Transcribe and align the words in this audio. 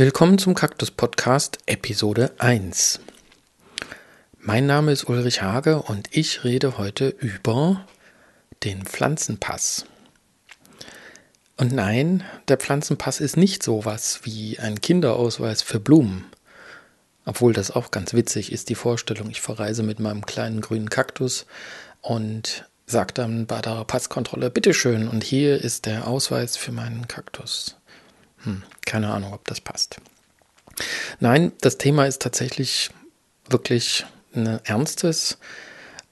Willkommen 0.00 0.38
zum 0.38 0.54
Kaktus 0.54 0.92
Podcast 0.92 1.58
Episode 1.66 2.30
1. 2.38 3.00
Mein 4.38 4.64
Name 4.64 4.92
ist 4.92 5.08
Ulrich 5.08 5.42
Hage 5.42 5.82
und 5.82 6.06
ich 6.12 6.44
rede 6.44 6.78
heute 6.78 7.08
über 7.08 7.84
den 8.62 8.84
Pflanzenpass. 8.84 9.86
Und 11.56 11.72
nein, 11.72 12.22
der 12.46 12.58
Pflanzenpass 12.58 13.18
ist 13.18 13.36
nicht 13.36 13.64
sowas 13.64 14.20
wie 14.22 14.60
ein 14.60 14.80
Kinderausweis 14.80 15.62
für 15.62 15.80
Blumen. 15.80 16.26
Obwohl 17.24 17.52
das 17.52 17.72
auch 17.72 17.90
ganz 17.90 18.14
witzig 18.14 18.52
ist, 18.52 18.68
die 18.68 18.76
Vorstellung, 18.76 19.30
ich 19.30 19.40
verreise 19.40 19.82
mit 19.82 19.98
meinem 19.98 20.24
kleinen 20.24 20.60
grünen 20.60 20.90
Kaktus 20.90 21.44
und 22.02 22.66
sage 22.86 23.14
dann 23.14 23.46
bei 23.46 23.60
der 23.60 23.84
Passkontrolle, 23.84 24.48
bitteschön, 24.48 25.08
und 25.08 25.24
hier 25.24 25.60
ist 25.60 25.86
der 25.86 26.06
Ausweis 26.06 26.56
für 26.56 26.70
meinen 26.70 27.08
Kaktus. 27.08 27.74
Hm, 28.44 28.62
keine 28.84 29.12
Ahnung, 29.12 29.32
ob 29.32 29.46
das 29.46 29.60
passt. 29.60 30.00
Nein, 31.20 31.52
das 31.60 31.78
Thema 31.78 32.06
ist 32.06 32.22
tatsächlich 32.22 32.90
wirklich 33.48 34.06
ein 34.34 34.60
ernstes. 34.64 35.38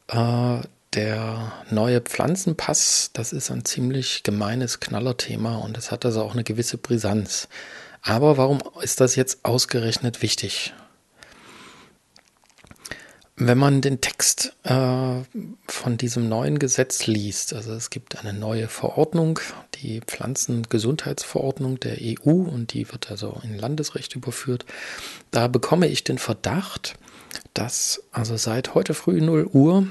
Äh, 0.09 0.61
der 0.95 1.53
neue 1.71 2.01
Pflanzenpass, 2.01 3.11
das 3.13 3.35
ist 3.35 3.51
ein 3.51 3.67
ziemlich 3.67 4.23
gemeines 4.23 4.81
Knallerthema 4.81 5.57
und 5.57 5.77
es 5.77 5.91
hat 5.91 6.07
also 6.07 6.23
auch 6.23 6.33
eine 6.33 6.43
gewisse 6.43 6.79
Brisanz. 6.79 7.49
Aber 8.01 8.39
warum 8.39 8.61
ist 8.81 9.01
das 9.01 9.15
jetzt 9.15 9.45
ausgerechnet 9.45 10.23
wichtig? 10.23 10.73
Wenn 13.39 13.59
man 13.59 13.83
den 13.83 14.01
Text 14.01 14.57
äh, 14.65 15.21
von 15.69 15.97
diesem 15.99 16.27
neuen 16.27 16.59
Gesetz 16.59 17.07
liest, 17.07 17.53
also 17.53 17.75
es 17.75 17.91
gibt 17.91 18.19
eine 18.19 18.33
neue 18.33 18.67
Verordnung, 18.67 19.41
die 19.75 20.01
Pflanzengesundheitsverordnung 20.01 21.79
der 21.79 21.99
EU 22.01 22.31
und 22.31 22.73
die 22.73 22.91
wird 22.91 23.11
also 23.11 23.39
in 23.45 23.59
Landesrecht 23.59 24.15
überführt, 24.15 24.65
da 25.33 25.49
bekomme 25.49 25.87
ich 25.87 26.03
den 26.03 26.17
Verdacht, 26.17 26.95
dass 27.53 28.03
also 28.11 28.39
seit 28.39 28.75
heute 28.75 28.95
früh 28.95 29.21
0 29.21 29.51
Uhr 29.53 29.87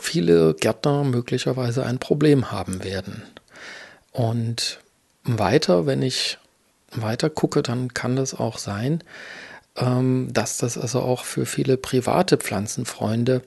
viele 0.00 0.54
Gärtner 0.54 1.04
möglicherweise 1.04 1.86
ein 1.86 2.00
Problem 2.00 2.50
haben 2.50 2.82
werden. 2.82 3.22
Und 4.10 4.80
weiter, 5.22 5.86
wenn 5.86 6.02
ich 6.02 6.38
weiter 6.90 7.30
gucke, 7.30 7.62
dann 7.62 7.94
kann 7.94 8.16
das 8.16 8.34
auch 8.34 8.58
sein, 8.58 9.04
dass 9.78 10.58
das 10.58 10.76
also 10.76 11.00
auch 11.00 11.24
für 11.24 11.46
viele 11.46 11.76
private 11.76 12.36
Pflanzenfreunde, 12.36 13.42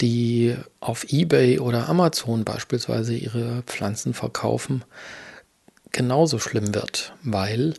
die 0.00 0.56
auf 0.80 1.12
eBay 1.12 1.58
oder 1.58 1.88
Amazon 1.88 2.44
beispielsweise 2.44 3.14
ihre 3.14 3.62
Pflanzen 3.62 4.14
verkaufen, 4.14 4.84
genauso 5.90 6.38
schlimm 6.38 6.74
wird, 6.74 7.14
weil 7.22 7.74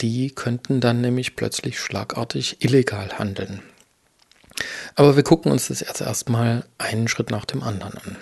die 0.00 0.30
könnten 0.30 0.80
dann 0.80 1.00
nämlich 1.00 1.36
plötzlich 1.36 1.80
schlagartig 1.80 2.64
illegal 2.64 3.18
handeln. 3.18 3.62
Aber 4.94 5.16
wir 5.16 5.22
gucken 5.22 5.52
uns 5.52 5.68
das 5.68 5.80
jetzt 5.80 6.00
erstmal 6.00 6.64
einen 6.78 7.08
Schritt 7.08 7.30
nach 7.30 7.44
dem 7.44 7.62
anderen 7.62 7.94
an. 7.94 8.16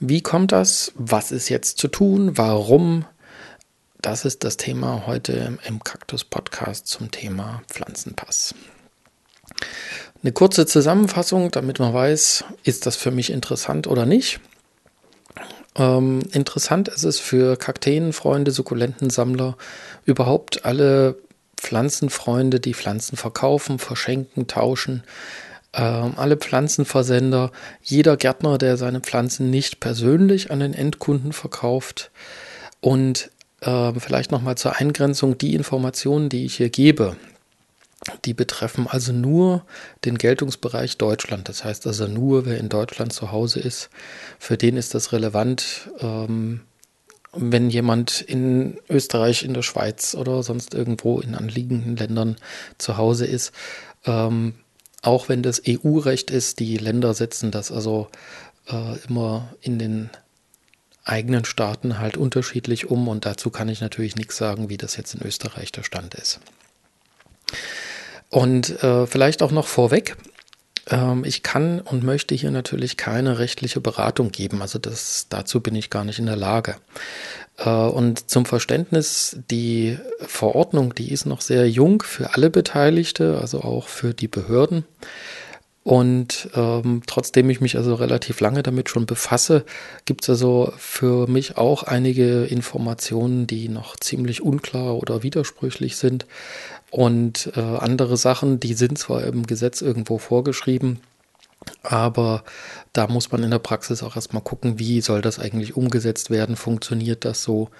Wie 0.00 0.22
kommt 0.22 0.52
das? 0.52 0.92
Was 0.94 1.32
ist 1.32 1.48
jetzt 1.48 1.78
zu 1.78 1.88
tun? 1.88 2.36
Warum? 2.36 3.04
Das 4.00 4.24
ist 4.24 4.44
das 4.44 4.56
Thema 4.56 5.06
heute 5.06 5.58
im 5.66 5.82
Kaktus 5.82 6.22
Podcast 6.22 6.86
zum 6.86 7.10
Thema 7.10 7.62
Pflanzenpass. 7.66 8.54
Eine 10.22 10.30
kurze 10.30 10.66
Zusammenfassung, 10.66 11.50
damit 11.50 11.80
man 11.80 11.92
weiß, 11.92 12.44
ist 12.62 12.86
das 12.86 12.94
für 12.94 13.10
mich 13.10 13.30
interessant 13.30 13.88
oder 13.88 14.06
nicht. 14.06 14.38
Ähm, 15.74 16.22
interessant 16.30 16.86
ist 16.86 17.02
es 17.02 17.18
für 17.18 17.56
Kakteenfreunde, 17.56 18.52
Sukkulentensammler, 18.52 19.56
überhaupt 20.04 20.64
alle 20.64 21.18
Pflanzenfreunde, 21.56 22.60
die 22.60 22.74
Pflanzen 22.74 23.16
verkaufen, 23.16 23.80
verschenken, 23.80 24.46
tauschen, 24.46 25.02
ähm, 25.72 26.14
alle 26.16 26.36
Pflanzenversender, 26.36 27.50
jeder 27.82 28.16
Gärtner, 28.16 28.58
der 28.58 28.76
seine 28.76 29.00
Pflanzen 29.00 29.50
nicht 29.50 29.80
persönlich 29.80 30.52
an 30.52 30.60
den 30.60 30.72
Endkunden 30.72 31.32
verkauft 31.32 32.12
und 32.80 33.30
äh, 33.60 33.92
vielleicht 33.98 34.30
nochmal 34.30 34.56
zur 34.56 34.76
Eingrenzung, 34.76 35.38
die 35.38 35.54
Informationen, 35.54 36.28
die 36.28 36.44
ich 36.44 36.56
hier 36.56 36.70
gebe, 36.70 37.16
die 38.24 38.34
betreffen 38.34 38.86
also 38.88 39.12
nur 39.12 39.64
den 40.04 40.18
Geltungsbereich 40.18 40.98
Deutschland. 40.98 41.48
Das 41.48 41.64
heißt 41.64 41.86
also 41.86 42.06
nur, 42.06 42.46
wer 42.46 42.58
in 42.58 42.68
Deutschland 42.68 43.12
zu 43.12 43.32
Hause 43.32 43.60
ist, 43.60 43.90
für 44.38 44.56
den 44.56 44.76
ist 44.76 44.94
das 44.94 45.12
relevant. 45.12 45.90
Ähm, 46.00 46.60
wenn 47.32 47.68
jemand 47.68 48.20
in 48.22 48.78
Österreich, 48.88 49.44
in 49.44 49.52
der 49.52 49.62
Schweiz 49.62 50.14
oder 50.14 50.42
sonst 50.42 50.74
irgendwo 50.74 51.20
in 51.20 51.34
anliegenden 51.34 51.96
Ländern 51.96 52.36
zu 52.78 52.96
Hause 52.96 53.26
ist, 53.26 53.52
ähm, 54.06 54.54
auch 55.02 55.28
wenn 55.28 55.42
das 55.42 55.62
EU-Recht 55.66 56.30
ist, 56.30 56.58
die 56.58 56.76
Länder 56.76 57.14
setzen 57.14 57.50
das 57.50 57.70
also 57.70 58.08
äh, 58.68 58.96
immer 59.08 59.54
in 59.60 59.78
den 59.78 60.10
eigenen 61.08 61.44
Staaten 61.44 61.98
halt 61.98 62.16
unterschiedlich 62.16 62.90
um 62.90 63.08
und 63.08 63.26
dazu 63.26 63.50
kann 63.50 63.68
ich 63.68 63.80
natürlich 63.80 64.16
nichts 64.16 64.36
sagen, 64.36 64.68
wie 64.68 64.76
das 64.76 64.96
jetzt 64.96 65.14
in 65.14 65.22
Österreich 65.22 65.72
der 65.72 65.82
Stand 65.82 66.14
ist. 66.14 66.40
Und 68.30 68.82
äh, 68.82 69.06
vielleicht 69.06 69.42
auch 69.42 69.52
noch 69.52 69.66
vorweg, 69.66 70.16
ähm, 70.90 71.24
ich 71.24 71.42
kann 71.42 71.80
und 71.80 72.04
möchte 72.04 72.34
hier 72.34 72.50
natürlich 72.50 72.96
keine 72.96 73.38
rechtliche 73.38 73.80
Beratung 73.80 74.30
geben, 74.30 74.62
also 74.62 74.78
das, 74.78 75.26
dazu 75.28 75.60
bin 75.60 75.74
ich 75.74 75.90
gar 75.90 76.04
nicht 76.04 76.18
in 76.18 76.26
der 76.26 76.36
Lage. 76.36 76.76
Äh, 77.56 77.70
und 77.70 78.30
zum 78.30 78.44
Verständnis, 78.44 79.38
die 79.50 79.98
Verordnung, 80.20 80.94
die 80.94 81.12
ist 81.12 81.26
noch 81.26 81.40
sehr 81.40 81.68
jung 81.68 82.02
für 82.02 82.34
alle 82.34 82.50
Beteiligte, 82.50 83.38
also 83.40 83.62
auch 83.62 83.88
für 83.88 84.14
die 84.14 84.28
Behörden. 84.28 84.84
Und 85.88 86.50
ähm, 86.54 87.00
trotzdem 87.06 87.48
ich 87.48 87.62
mich 87.62 87.78
also 87.78 87.94
relativ 87.94 88.40
lange 88.40 88.62
damit 88.62 88.90
schon 88.90 89.06
befasse, 89.06 89.64
gibt 90.04 90.24
es 90.24 90.28
also 90.28 90.70
für 90.76 91.26
mich 91.26 91.56
auch 91.56 91.82
einige 91.82 92.44
Informationen, 92.44 93.46
die 93.46 93.70
noch 93.70 93.96
ziemlich 93.96 94.42
unklar 94.42 94.96
oder 94.96 95.22
widersprüchlich 95.22 95.96
sind. 95.96 96.26
Und 96.90 97.52
äh, 97.56 97.60
andere 97.60 98.18
Sachen, 98.18 98.60
die 98.60 98.74
sind 98.74 98.98
zwar 98.98 99.24
im 99.24 99.46
Gesetz 99.46 99.80
irgendwo 99.80 100.18
vorgeschrieben, 100.18 101.00
aber 101.82 102.44
da 102.92 103.06
muss 103.06 103.32
man 103.32 103.42
in 103.42 103.50
der 103.50 103.58
Praxis 103.58 104.02
auch 104.02 104.14
erstmal 104.14 104.42
gucken, 104.42 104.78
wie 104.78 105.00
soll 105.00 105.22
das 105.22 105.38
eigentlich 105.38 105.74
umgesetzt 105.74 106.28
werden? 106.28 106.56
Funktioniert 106.56 107.24
das 107.24 107.42
so? 107.42 107.70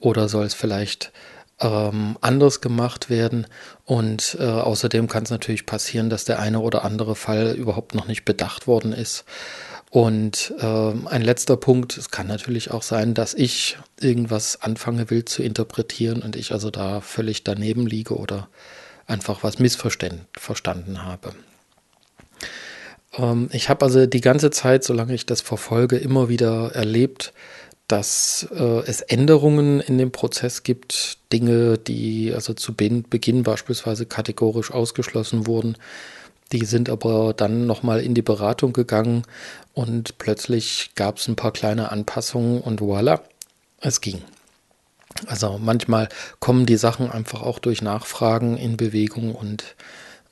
Oder 0.00 0.30
soll 0.30 0.46
es 0.46 0.54
vielleicht 0.54 1.12
ähm, 1.60 2.16
anders 2.20 2.60
gemacht 2.60 3.10
werden. 3.10 3.46
Und 3.84 4.36
äh, 4.40 4.44
außerdem 4.44 5.08
kann 5.08 5.24
es 5.24 5.30
natürlich 5.30 5.66
passieren, 5.66 6.10
dass 6.10 6.24
der 6.24 6.38
eine 6.38 6.60
oder 6.60 6.84
andere 6.84 7.16
Fall 7.16 7.54
überhaupt 7.54 7.94
noch 7.94 8.06
nicht 8.06 8.24
bedacht 8.24 8.66
worden 8.66 8.92
ist. 8.92 9.24
Und 9.90 10.52
äh, 10.60 10.92
ein 11.06 11.22
letzter 11.22 11.56
Punkt, 11.56 11.96
es 11.96 12.10
kann 12.10 12.26
natürlich 12.26 12.70
auch 12.70 12.82
sein, 12.82 13.14
dass 13.14 13.32
ich 13.32 13.78
irgendwas 13.98 14.60
anfange 14.60 15.08
will 15.08 15.24
zu 15.24 15.42
interpretieren 15.42 16.20
und 16.20 16.36
ich 16.36 16.52
also 16.52 16.70
da 16.70 17.00
völlig 17.00 17.42
daneben 17.42 17.86
liege 17.86 18.14
oder 18.14 18.48
einfach 19.06 19.42
was 19.42 19.58
missverstanden 19.58 21.02
habe. 21.02 21.32
Ähm, 23.16 23.48
ich 23.52 23.70
habe 23.70 23.84
also 23.84 24.06
die 24.06 24.20
ganze 24.20 24.50
Zeit, 24.50 24.84
solange 24.84 25.14
ich 25.14 25.24
das 25.24 25.40
verfolge, 25.40 25.96
immer 25.96 26.28
wieder 26.28 26.74
erlebt, 26.74 27.32
dass 27.88 28.46
äh, 28.54 28.82
es 28.86 29.00
Änderungen 29.00 29.80
in 29.80 29.98
dem 29.98 30.12
Prozess 30.12 30.62
gibt, 30.62 31.18
Dinge, 31.32 31.78
die 31.78 32.32
also 32.34 32.52
zu 32.52 32.74
Beginn 32.74 33.42
beispielsweise 33.42 34.06
kategorisch 34.06 34.70
ausgeschlossen 34.70 35.46
wurden. 35.46 35.76
Die 36.52 36.64
sind 36.64 36.88
aber 36.88 37.34
dann 37.34 37.66
nochmal 37.66 38.00
in 38.00 38.14
die 38.14 38.22
Beratung 38.22 38.72
gegangen 38.72 39.22
und 39.74 40.18
plötzlich 40.18 40.90
gab 40.94 41.18
es 41.18 41.28
ein 41.28 41.36
paar 41.36 41.52
kleine 41.52 41.90
Anpassungen 41.90 42.60
und 42.60 42.80
voilà, 42.80 43.20
es 43.80 44.00
ging. 44.00 44.22
Also 45.26 45.58
manchmal 45.58 46.08
kommen 46.40 46.66
die 46.66 46.76
Sachen 46.76 47.10
einfach 47.10 47.42
auch 47.42 47.58
durch 47.58 47.82
Nachfragen 47.82 48.56
in 48.56 48.76
Bewegung 48.76 49.34
und 49.34 49.76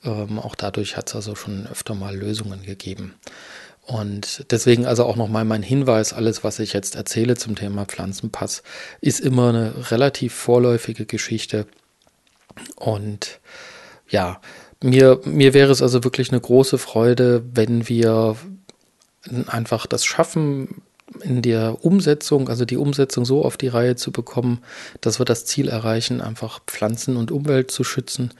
ähm, 0.03 0.39
auch 0.39 0.55
dadurch 0.55 0.95
hat 0.95 1.09
es 1.09 1.15
also 1.15 1.35
schon 1.35 1.67
öfter 1.67 1.95
mal 1.95 2.15
Lösungen 2.15 2.63
gegeben. 2.63 3.15
Und 3.87 4.45
deswegen 4.51 4.85
also 4.85 5.05
auch 5.05 5.15
nochmal 5.15 5.45
mein 5.45 5.63
Hinweis, 5.63 6.11
alles, 6.11 6.43
was 6.43 6.59
ich 6.59 6.73
jetzt 6.73 6.95
erzähle 6.95 7.37
zum 7.37 7.55
Thema 7.55 7.85
Pflanzenpass, 7.85 8.61
ist 8.99 9.21
immer 9.21 9.49
eine 9.49 9.91
relativ 9.91 10.33
vorläufige 10.33 11.05
Geschichte. 11.05 11.65
Und 12.75 13.39
ja, 14.09 14.41
mir, 14.83 15.21
mir 15.23 15.53
wäre 15.53 15.71
es 15.71 15.81
also 15.81 16.03
wirklich 16.03 16.31
eine 16.31 16.41
große 16.41 16.77
Freude, 16.77 17.45
wenn 17.53 17.87
wir 17.87 18.35
einfach 19.47 19.85
das 19.85 20.03
schaffen, 20.03 20.81
in 21.21 21.41
der 21.41 21.85
Umsetzung, 21.85 22.49
also 22.49 22.65
die 22.65 22.75
Umsetzung 22.75 23.23
so 23.23 23.45
auf 23.45 23.55
die 23.55 23.69
Reihe 23.69 23.95
zu 23.95 24.11
bekommen, 24.11 24.59
dass 24.99 25.19
wir 25.19 25.25
das 25.25 25.45
Ziel 25.45 25.69
erreichen, 25.69 26.19
einfach 26.19 26.59
Pflanzen 26.67 27.15
und 27.15 27.31
Umwelt 27.31 27.71
zu 27.71 27.85
schützen 27.85 28.33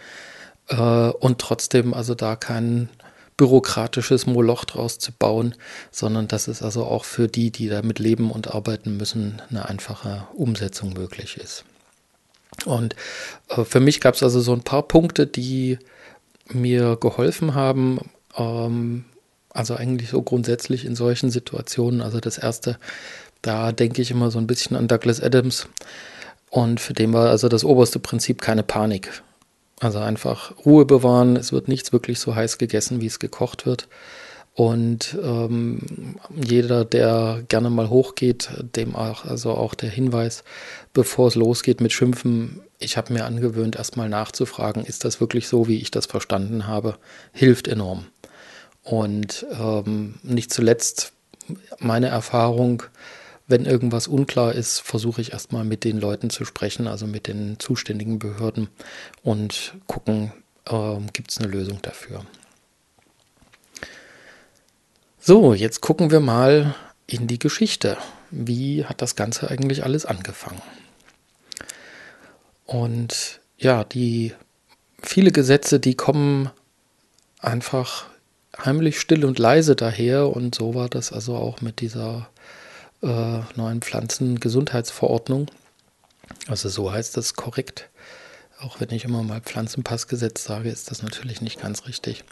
äh, 0.67 0.75
und 0.75 1.39
trotzdem 1.39 1.93
also 1.93 2.13
da 2.15 2.35
keinen 2.35 2.89
bürokratisches 3.37 4.25
Moloch 4.25 4.65
draus 4.65 4.97
zu 4.97 5.11
bauen, 5.11 5.55
sondern 5.91 6.27
dass 6.27 6.47
es 6.47 6.61
also 6.63 6.83
auch 6.85 7.05
für 7.05 7.27
die, 7.27 7.51
die 7.51 7.69
damit 7.69 7.99
leben 7.99 8.31
und 8.31 8.53
arbeiten 8.53 8.97
müssen, 8.97 9.41
eine 9.49 9.69
einfache 9.69 10.27
Umsetzung 10.33 10.93
möglich 10.93 11.37
ist. 11.37 11.63
Und 12.65 12.95
äh, 13.49 13.63
für 13.63 13.79
mich 13.79 14.01
gab 14.01 14.15
es 14.15 14.23
also 14.23 14.41
so 14.41 14.53
ein 14.53 14.63
paar 14.63 14.83
Punkte, 14.83 15.27
die 15.27 15.77
mir 16.49 16.97
geholfen 16.99 17.53
haben, 17.53 17.99
ähm, 18.35 19.05
also 19.49 19.75
eigentlich 19.75 20.09
so 20.09 20.21
grundsätzlich 20.21 20.85
in 20.85 20.95
solchen 20.95 21.29
Situationen. 21.29 22.01
Also 22.01 22.19
das 22.19 22.37
erste, 22.37 22.77
da 23.41 23.71
denke 23.71 24.01
ich 24.01 24.11
immer 24.11 24.31
so 24.31 24.39
ein 24.39 24.47
bisschen 24.47 24.75
an 24.75 24.87
Douglas 24.87 25.21
Adams. 25.21 25.67
Und 26.49 26.79
für 26.79 26.93
den 26.93 27.13
war 27.13 27.29
also 27.29 27.49
das 27.49 27.63
oberste 27.63 27.99
Prinzip 27.99 28.41
keine 28.41 28.63
Panik. 28.63 29.21
Also 29.79 29.99
einfach 29.99 30.53
Ruhe 30.65 30.85
bewahren. 30.85 31.35
Es 31.35 31.51
wird 31.51 31.67
nichts 31.67 31.93
wirklich 31.93 32.19
so 32.19 32.35
heiß 32.35 32.57
gegessen, 32.57 33.01
wie 33.01 33.05
es 33.05 33.19
gekocht 33.19 33.65
wird. 33.65 33.87
Und 34.57 35.15
ähm, 35.21 36.15
jeder, 36.35 36.83
der 36.83 37.43
gerne 37.47 37.69
mal 37.69 37.91
hochgeht, 37.91 38.49
dem 38.75 38.95
auch, 38.95 39.23
also 39.23 39.51
auch 39.51 39.75
der 39.75 39.91
Hinweis, 39.91 40.43
bevor 40.93 41.27
es 41.27 41.35
losgeht 41.35 41.79
mit 41.79 41.93
Schimpfen, 41.93 42.61
ich 42.79 42.97
habe 42.97 43.13
mir 43.13 43.25
angewöhnt, 43.25 43.75
erstmal 43.75 44.09
nachzufragen, 44.09 44.83
ist 44.83 45.05
das 45.05 45.21
wirklich 45.21 45.47
so, 45.47 45.67
wie 45.67 45.77
ich 45.77 45.91
das 45.91 46.07
verstanden 46.07 46.65
habe, 46.65 46.97
hilft 47.33 47.67
enorm. 47.67 48.07
Und 48.81 49.45
ähm, 49.51 50.15
nicht 50.23 50.51
zuletzt 50.51 51.11
meine 51.77 52.07
Erfahrung, 52.07 52.81
wenn 53.47 53.65
irgendwas 53.65 54.07
unklar 54.07 54.53
ist, 54.53 54.79
versuche 54.79 55.21
ich 55.21 55.31
erstmal 55.31 55.63
mit 55.63 55.83
den 55.83 55.99
Leuten 55.99 56.29
zu 56.29 56.43
sprechen, 56.45 56.87
also 56.87 57.07
mit 57.07 57.27
den 57.27 57.59
zuständigen 57.59 58.19
Behörden 58.19 58.69
und 59.23 59.75
gucken, 59.87 60.33
äh, 60.65 60.97
gibt 61.13 61.31
es 61.31 61.39
eine 61.39 61.47
Lösung 61.47 61.81
dafür. 61.81 62.25
So, 65.19 65.53
jetzt 65.53 65.81
gucken 65.81 66.11
wir 66.11 66.19
mal 66.19 66.75
in 67.05 67.27
die 67.27 67.39
Geschichte. 67.39 67.97
Wie 68.31 68.85
hat 68.85 69.01
das 69.01 69.15
Ganze 69.15 69.49
eigentlich 69.49 69.83
alles 69.83 70.05
angefangen? 70.05 70.61
Und 72.65 73.39
ja, 73.57 73.85
die 73.85 74.33
viele 75.01 75.31
Gesetze, 75.31 75.79
die 75.79 75.95
kommen 75.95 76.49
einfach 77.39 78.05
heimlich 78.57 78.99
still 78.99 79.23
und 79.23 79.39
leise 79.39 79.75
daher 79.75 80.29
und 80.29 80.55
so 80.55 80.75
war 80.75 80.89
das 80.89 81.13
also 81.13 81.35
auch 81.35 81.61
mit 81.61 81.79
dieser 81.79 82.29
äh, 83.01 83.39
neuen 83.55 83.81
Pflanzengesundheitsverordnung. 83.81 85.47
Also 86.47 86.69
so 86.69 86.91
heißt 86.91 87.17
das 87.17 87.35
korrekt. 87.35 87.89
Auch 88.59 88.79
wenn 88.79 88.89
ich 88.91 89.05
immer 89.05 89.23
mal 89.23 89.41
Pflanzenpassgesetz 89.41 90.43
sage, 90.43 90.69
ist 90.69 90.89
das 90.89 91.03
natürlich 91.03 91.41
nicht 91.41 91.61
ganz 91.61 91.85
richtig. 91.85 92.23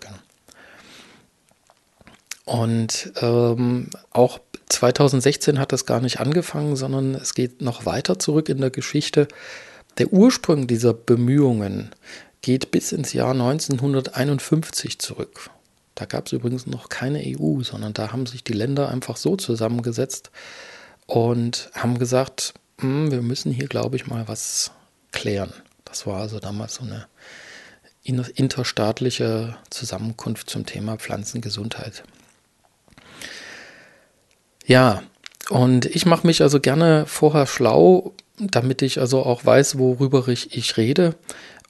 Und 2.45 3.11
ähm, 3.21 3.89
auch 4.11 4.39
2016 4.69 5.59
hat 5.59 5.71
das 5.71 5.87
gar 5.87 5.99
nicht 5.99 6.19
angefangen, 6.19 6.75
sondern 6.75 7.15
es 7.15 7.33
geht 7.33 7.63
noch 7.63 7.87
weiter 7.87 8.19
zurück 8.19 8.47
in 8.47 8.59
der 8.59 8.69
Geschichte. 8.69 9.27
Der 9.97 10.13
Ursprung 10.13 10.67
dieser 10.67 10.93
Bemühungen 10.93 11.89
geht 12.43 12.69
bis 12.69 12.91
ins 12.91 13.13
Jahr 13.13 13.31
1951 13.31 14.99
zurück. 14.99 15.49
Da 15.95 16.05
gab 16.05 16.27
es 16.27 16.31
übrigens 16.31 16.67
noch 16.67 16.89
keine 16.89 17.21
EU, 17.25 17.61
sondern 17.63 17.93
da 17.93 18.11
haben 18.11 18.25
sich 18.25 18.43
die 18.43 18.53
Länder 18.53 18.89
einfach 18.89 19.17
so 19.17 19.35
zusammengesetzt 19.35 20.31
und 21.05 21.69
haben 21.73 21.99
gesagt, 21.99 22.53
hm, 22.79 23.11
wir 23.11 23.21
müssen 23.21 23.51
hier, 23.51 23.67
glaube 23.67 23.95
ich, 23.95 24.07
mal 24.07 24.27
was 24.27 24.71
klären. 25.11 25.53
Das 25.85 26.07
war 26.07 26.21
also 26.21 26.39
damals 26.39 26.75
so 26.75 26.83
eine 26.83 27.07
interstaatliche 28.03 29.57
Zusammenkunft 29.69 30.49
zum 30.49 30.65
Thema 30.65 30.97
Pflanzengesundheit. 30.97 32.03
Ja, 34.65 35.03
und 35.49 35.85
ich 35.85 36.05
mache 36.05 36.25
mich 36.25 36.41
also 36.41 36.59
gerne 36.59 37.05
vorher 37.05 37.45
schlau, 37.45 38.13
damit 38.39 38.81
ich 38.81 38.99
also 38.99 39.23
auch 39.23 39.45
weiß, 39.45 39.77
worüber 39.77 40.27
ich, 40.29 40.55
ich 40.55 40.77
rede. 40.77 41.15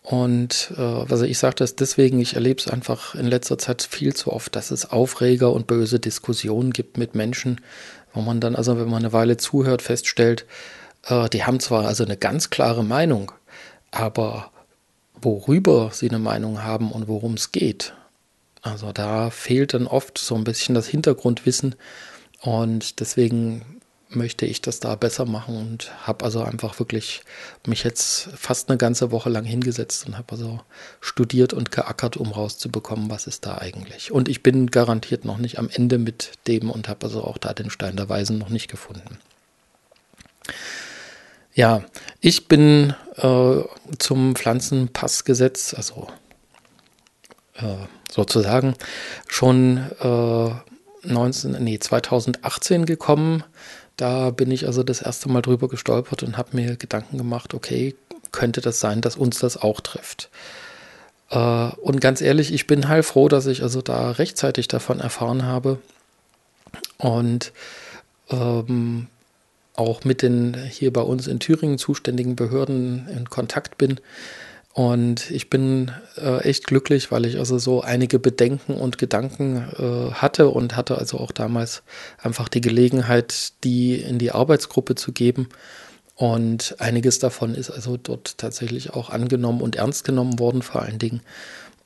Und 0.04 0.74
äh, 0.78 0.82
also 0.82 1.24
ich 1.24 1.38
sage 1.38 1.56
das 1.56 1.76
deswegen, 1.76 2.20
ich 2.20 2.34
erlebe 2.34 2.60
es 2.60 2.68
einfach 2.68 3.16
in 3.16 3.28
letzter 3.28 3.58
Zeit 3.58 3.84
viel 3.84 4.16
zu 4.16 4.34
oft, 4.34 4.56
dass 4.56 4.72
es 4.72 4.90
Aufreger 4.92 5.54
und 5.54 5.68
böse 5.68 6.00
Diskussionen 6.00 6.72
gibt 6.74 6.98
mit 6.98 7.14
Menschen, 7.14 7.62
wo 8.14 8.22
man 8.22 8.40
dann 8.40 8.56
also, 8.56 8.78
wenn 8.80 8.90
man 8.90 9.04
eine 9.04 9.14
Weile 9.14 9.38
zuhört, 9.38 9.82
feststellt, 9.82 10.46
äh, 11.08 11.30
die 11.30 11.44
haben 11.44 11.60
zwar 11.60 11.86
also 11.86 12.04
eine 12.04 12.18
ganz 12.18 12.50
klare 12.50 12.84
Meinung, 12.84 13.32
aber 13.92 14.52
worüber 15.22 15.92
sie 15.94 16.10
eine 16.10 16.20
Meinung 16.20 16.64
haben 16.64 16.92
und 16.92 17.08
worum 17.08 17.36
es 17.36 17.52
geht, 17.52 17.94
also 18.62 18.92
da 18.92 19.30
fehlt 19.32 19.74
dann 19.74 19.88
oft 19.88 20.18
so 20.18 20.36
ein 20.36 20.44
bisschen 20.44 20.76
das 20.76 20.88
Hintergrundwissen. 20.88 21.76
Und 22.42 23.00
deswegen 23.00 23.81
möchte 24.16 24.46
ich 24.46 24.62
das 24.62 24.80
da 24.80 24.96
besser 24.96 25.26
machen 25.26 25.58
und 25.58 25.92
habe 26.06 26.26
also 26.26 26.44
einfach 26.44 26.80
wirklich 26.80 27.22
mich 27.66 27.84
jetzt 27.84 28.30
fast 28.36 28.70
eine 28.70 28.78
ganze 28.78 29.12
Woche 29.12 29.30
lang 29.30 29.46
hingesetzt 29.46 30.06
und 30.06 30.18
habe 30.18 30.32
also 30.32 30.60
studiert 31.00 31.54
und 31.54 31.72
geackert, 31.72 32.18
um 32.18 32.32
rauszubekommen, 32.32 33.10
was 33.10 33.28
ist 33.28 33.46
da 33.46 33.58
eigentlich. 33.58 34.12
Und 34.12 34.30
ich 34.30 34.44
bin 34.44 34.68
garantiert 34.72 35.26
noch 35.26 35.38
nicht 35.38 35.60
am 35.60 35.70
Ende 35.70 35.98
mit 35.98 36.32
dem 36.48 36.70
und 36.70 36.88
habe 36.88 37.06
also 37.06 37.24
auch 37.24 37.38
da 37.38 37.54
den 37.54 37.70
Stein 37.70 37.96
der 37.96 38.10
Weisen 38.10 38.38
noch 38.38 38.50
nicht 38.50 38.70
gefunden. 38.70 39.18
Ja, 41.54 41.84
ich 42.22 42.48
bin 42.48 42.94
äh, 43.18 43.62
zum 43.98 44.36
Pflanzenpassgesetz, 44.36 45.74
also 45.74 46.08
äh, 47.56 47.76
sozusagen, 48.10 48.76
schon 49.28 49.78
äh, 50.00 50.50
19, 51.04 51.64
nee, 51.64 51.80
2018 51.80 52.86
gekommen. 52.86 53.44
Da 54.02 54.32
bin 54.32 54.50
ich 54.50 54.66
also 54.66 54.82
das 54.82 55.04
erste 55.04 55.30
Mal 55.30 55.44
drüber 55.44 55.68
gestolpert 55.68 56.24
und 56.24 56.36
habe 56.36 56.58
mir 56.58 56.76
Gedanken 56.76 57.20
gemacht, 57.20 57.54
okay, 57.54 57.94
könnte 58.32 58.60
das 58.60 58.80
sein, 58.80 59.00
dass 59.00 59.16
uns 59.16 59.38
das 59.38 59.58
auch 59.58 59.80
trifft. 59.80 60.32
Äh, 61.30 61.38
und 61.38 62.02
ganz 62.02 62.20
ehrlich, 62.20 62.52
ich 62.52 62.66
bin 62.66 62.88
heilfroh, 62.88 63.28
dass 63.28 63.46
ich 63.46 63.62
also 63.62 63.84
da 63.84 64.10
rechtzeitig 64.10 64.68
davon 64.68 65.00
erfahren 65.00 65.44
habe 65.44 65.78
und 66.98 67.54
ähm, 68.32 69.06
auch 69.76 70.04
mit 70.04 70.24
den 70.24 70.56
hier 70.56 70.92
bei 70.92 71.02
uns 71.02 71.28
in 71.28 71.40
Thüringen 71.40 71.78
zuständigen 71.78 72.36
Behörden 72.36 73.08
in 73.08 73.30
Kontakt 73.30 73.78
bin 73.78 74.00
und 74.74 75.30
ich 75.32 75.50
bin 75.50 75.92
äh, 76.18 76.44
echt 76.44 76.66
glücklich, 76.66 77.12
weil 77.12 77.26
ich 77.26 77.38
also 77.38 77.58
so 77.58 77.82
einige 77.82 78.20
Bedenken 78.20 78.76
und 78.76 78.98
Gedanken 78.98 79.58
äh, 79.78 80.14
hatte 80.14 80.50
und 80.50 80.78
hatte 80.78 80.98
also 80.98 81.20
auch 81.20 81.32
damals 81.32 81.84
einfach 82.22 82.48
die 82.48 82.62
Gelegenheit, 82.62 83.54
die 83.66 83.96
in 83.96 84.18
die 84.18 84.32
Arbeitsgruppe 84.32 84.96
zu 84.96 85.12
geben. 85.12 85.50
Und 86.16 86.76
einiges 86.80 87.20
davon 87.20 87.54
ist 87.54 87.70
also 87.70 87.98
dort 87.98 88.38
tatsächlich 88.38 88.94
auch 88.94 89.10
angenommen 89.10 89.62
und 89.62 89.76
ernst 89.76 90.06
genommen 90.06 90.40
worden, 90.40 90.62
vor 90.62 90.84
allen 90.84 91.00
Dingen. 91.00 91.22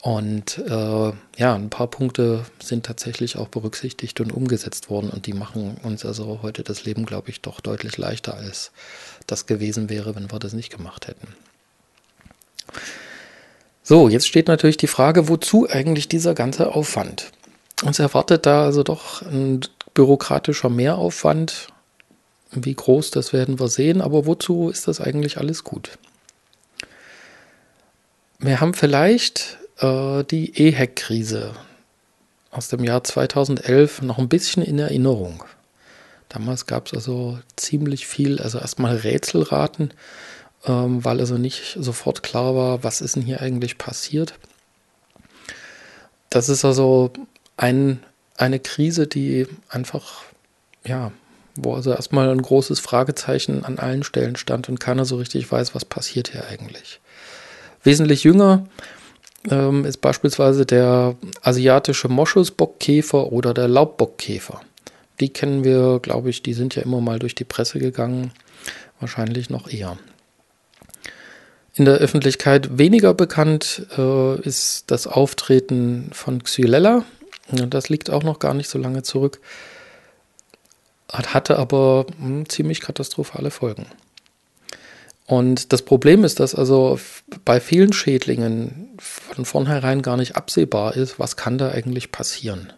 Und 0.01 0.59
äh, 0.59 1.13
ja, 1.37 1.55
ein 1.55 1.71
paar 1.71 1.87
Punkte 1.87 2.45
sind 2.61 2.85
tatsächlich 2.85 3.37
auch 3.37 3.47
berücksichtigt 3.47 4.19
und 4.19 4.31
umgesetzt 4.31 4.91
worden 4.91 5.09
und 5.09 5.25
die 5.25 5.33
machen 5.33 5.77
uns 5.81 6.05
also 6.05 6.41
heute 6.43 6.61
das 6.61 6.83
Leben, 6.85 7.07
glaube 7.07 7.31
ich, 7.31 7.41
doch 7.41 7.59
deutlich 7.59 7.97
leichter, 7.97 8.35
als 8.35 8.71
das 9.25 9.47
gewesen 9.47 9.89
wäre, 9.89 10.15
wenn 10.15 10.31
wir 10.31 10.37
das 10.37 10.53
nicht 10.53 10.69
gemacht 10.69 11.07
hätten. 11.07 11.27
So, 13.83 14.09
jetzt 14.09 14.27
steht 14.27 14.47
natürlich 14.47 14.77
die 14.77 14.87
Frage, 14.87 15.29
wozu 15.29 15.67
eigentlich 15.69 16.07
dieser 16.07 16.33
ganze 16.33 16.73
Aufwand? 16.73 17.31
Uns 17.83 17.99
erwartet 17.99 18.45
da 18.45 18.63
also 18.63 18.83
doch 18.83 19.21
ein 19.21 19.61
bürokratischer 19.93 20.69
Mehraufwand. 20.69 21.67
Wie 22.51 22.73
groß, 22.73 23.11
das 23.11 23.33
werden 23.33 23.59
wir 23.59 23.67
sehen, 23.67 24.01
aber 24.01 24.25
wozu 24.25 24.69
ist 24.69 24.87
das 24.87 25.01
eigentlich 25.01 25.37
alles 25.37 25.63
gut? 25.63 25.97
Wir 28.39 28.61
haben 28.61 28.73
vielleicht 28.73 29.57
äh, 29.79 30.23
die 30.23 30.55
EHEC-Krise 30.57 31.53
aus 32.51 32.69
dem 32.69 32.83
Jahr 32.83 33.03
2011 33.03 34.01
noch 34.01 34.17
ein 34.17 34.29
bisschen 34.29 34.63
in 34.63 34.79
Erinnerung. 34.79 35.43
Damals 36.29 36.65
gab 36.65 36.87
es 36.87 36.93
also 36.93 37.39
ziemlich 37.55 38.07
viel, 38.07 38.41
also 38.41 38.59
erstmal 38.59 38.95
Rätselraten, 38.95 39.93
ähm, 40.67 41.03
weil 41.03 41.19
also 41.19 41.37
nicht 41.37 41.77
sofort 41.79 42.23
klar 42.23 42.55
war, 42.55 42.83
was 42.83 43.01
ist 43.01 43.15
denn 43.15 43.23
hier 43.23 43.41
eigentlich 43.41 43.77
passiert. 43.77 44.33
Das 46.29 46.49
ist 46.49 46.65
also 46.65 47.11
ein, 47.57 47.99
eine 48.35 48.59
Krise, 48.59 49.07
die 49.07 49.47
einfach, 49.69 50.23
ja, 50.85 51.11
wo 51.55 51.75
also 51.75 51.91
erstmal 51.91 52.29
ein 52.29 52.41
großes 52.41 52.79
Fragezeichen 52.79 53.63
an 53.63 53.79
allen 53.79 54.03
Stellen 54.03 54.35
stand 54.35 54.67
und 54.67 54.79
keiner 54.79 55.05
so 55.05 55.15
richtig 55.15 55.49
weiß, 55.49 55.73
was 55.73 55.85
passiert 55.85 56.29
hier 56.29 56.45
eigentlich. 56.47 56.99
Wesentlich 57.83 58.23
jünger 58.23 58.67
ähm, 59.49 59.85
ist 59.85 60.01
beispielsweise 60.01 60.65
der 60.65 61.15
asiatische 61.41 62.09
Moschusbockkäfer 62.09 63.31
oder 63.31 63.53
der 63.53 63.67
Laubbockkäfer. 63.67 64.61
Die 65.19 65.29
kennen 65.29 65.63
wir, 65.63 65.99
glaube 66.01 66.29
ich, 66.29 66.43
die 66.43 66.53
sind 66.53 66.75
ja 66.75 66.81
immer 66.81 66.99
mal 66.99 67.19
durch 67.19 67.35
die 67.35 67.45
Presse 67.45 67.79
gegangen, 67.79 68.31
wahrscheinlich 68.99 69.49
noch 69.49 69.71
eher. 69.71 69.97
In 71.77 71.83
der 71.83 71.95
Öffentlichkeit 71.95 72.77
weniger 72.77 73.13
bekannt 73.13 73.85
äh, 73.97 74.39
ist 74.41 74.85
das 74.87 75.07
Auftreten 75.07 76.09
von 76.13 76.41
Xylella. 76.41 77.03
Das 77.51 77.89
liegt 77.89 78.09
auch 78.09 78.23
noch 78.23 78.39
gar 78.39 78.53
nicht 78.53 78.69
so 78.69 78.79
lange 78.79 79.03
zurück, 79.03 79.41
hatte 81.11 81.59
aber 81.59 82.05
hm, 82.17 82.47
ziemlich 82.47 82.79
katastrophale 82.79 83.51
Folgen. 83.51 83.87
Und 85.27 85.73
das 85.73 85.81
Problem 85.81 86.23
ist, 86.23 86.39
dass 86.39 86.55
also 86.55 86.97
bei 87.43 87.59
vielen 87.59 87.91
Schädlingen 87.91 88.97
von 88.97 89.43
vornherein 89.43 90.01
gar 90.01 90.15
nicht 90.15 90.37
absehbar 90.37 90.95
ist, 90.95 91.19
was 91.19 91.35
kann 91.35 91.57
da 91.57 91.71
eigentlich 91.71 92.11
passieren. 92.11 92.71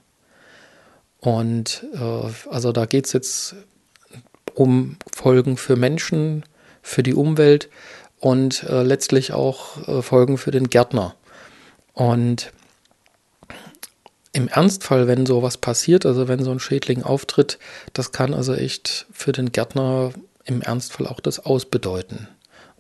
Und 1.20 1.86
äh, 1.94 2.50
also 2.50 2.72
da 2.72 2.86
geht 2.86 3.06
es 3.06 3.14
jetzt 3.14 3.56
um 4.56 4.98
Folgen 5.14 5.56
für 5.56 5.76
Menschen, 5.76 6.44
für 6.82 7.04
die 7.04 7.14
Umwelt 7.14 7.70
und 8.20 8.64
äh, 8.64 8.84
letztlich 8.84 9.34
auch 9.34 9.88
äh, 9.88 10.02
Folgen 10.02 10.38
für 10.38 10.52
den 10.52 10.70
Gärtner. 10.70 11.16
Und 11.94 12.52
im 14.34 14.48
Ernstfall, 14.48 15.08
wenn 15.08 15.26
sowas 15.26 15.58
passiert, 15.58 16.06
also 16.06 16.28
wenn 16.28 16.44
so 16.44 16.52
ein 16.52 16.60
Schädling 16.60 17.04
auftritt, 17.04 17.58
das 17.94 18.12
kann 18.12 18.34
also 18.34 18.54
echt 18.54 19.08
für 19.12 19.32
den 19.32 19.52
Gärtner 19.52 20.12
im 20.46 20.62
Ernstfall 20.62 21.08
auch 21.08 21.20
das 21.20 21.40
Ausbedeuten. 21.40 22.28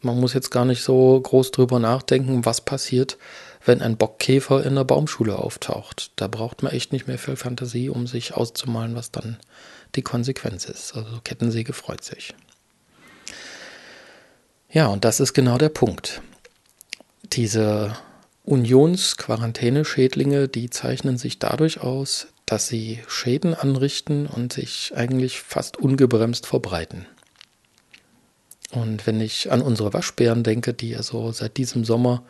Man 0.01 0.19
muss 0.19 0.33
jetzt 0.33 0.51
gar 0.51 0.65
nicht 0.65 0.83
so 0.83 1.19
groß 1.19 1.51
drüber 1.51 1.79
nachdenken, 1.79 2.45
was 2.45 2.61
passiert, 2.61 3.17
wenn 3.65 3.81
ein 3.81 3.97
Bockkäfer 3.97 4.63
in 4.63 4.75
der 4.75 4.83
Baumschule 4.83 5.37
auftaucht. 5.37 6.11
Da 6.15 6.27
braucht 6.27 6.61
man 6.61 6.71
echt 6.71 6.93
nicht 6.93 7.07
mehr 7.07 7.17
viel 7.17 7.35
Fantasie, 7.35 7.89
um 7.89 8.05
sich 8.05 8.35
auszumalen, 8.35 8.95
was 8.95 9.11
dann 9.11 9.37
die 9.95 10.03
Konsequenz 10.03 10.65
ist. 10.65 10.95
Also 10.95 11.19
Kettensäge 11.23 11.73
freut 11.73 12.03
sich. 12.03 12.35
Ja, 14.69 14.87
und 14.87 15.05
das 15.05 15.19
ist 15.19 15.33
genau 15.33 15.57
der 15.57 15.69
Punkt. 15.69 16.21
Diese 17.33 17.97
Unionsquarantäneschädlinge, 18.43 20.47
die 20.47 20.69
zeichnen 20.69 21.17
sich 21.17 21.39
dadurch 21.39 21.81
aus, 21.81 22.27
dass 22.45 22.67
sie 22.67 22.99
Schäden 23.07 23.53
anrichten 23.53 24.25
und 24.25 24.53
sich 24.53 24.93
eigentlich 24.95 25.41
fast 25.41 25.77
ungebremst 25.77 26.47
verbreiten. 26.47 27.05
Und 28.71 29.07
wenn 29.07 29.21
ich 29.21 29.51
an 29.51 29.61
unsere 29.61 29.93
Waschbären 29.93 30.43
denke, 30.43 30.73
die 30.73 30.95
also 30.95 31.31
seit 31.31 31.57
diesem 31.57 31.85
Sommer 31.85 32.23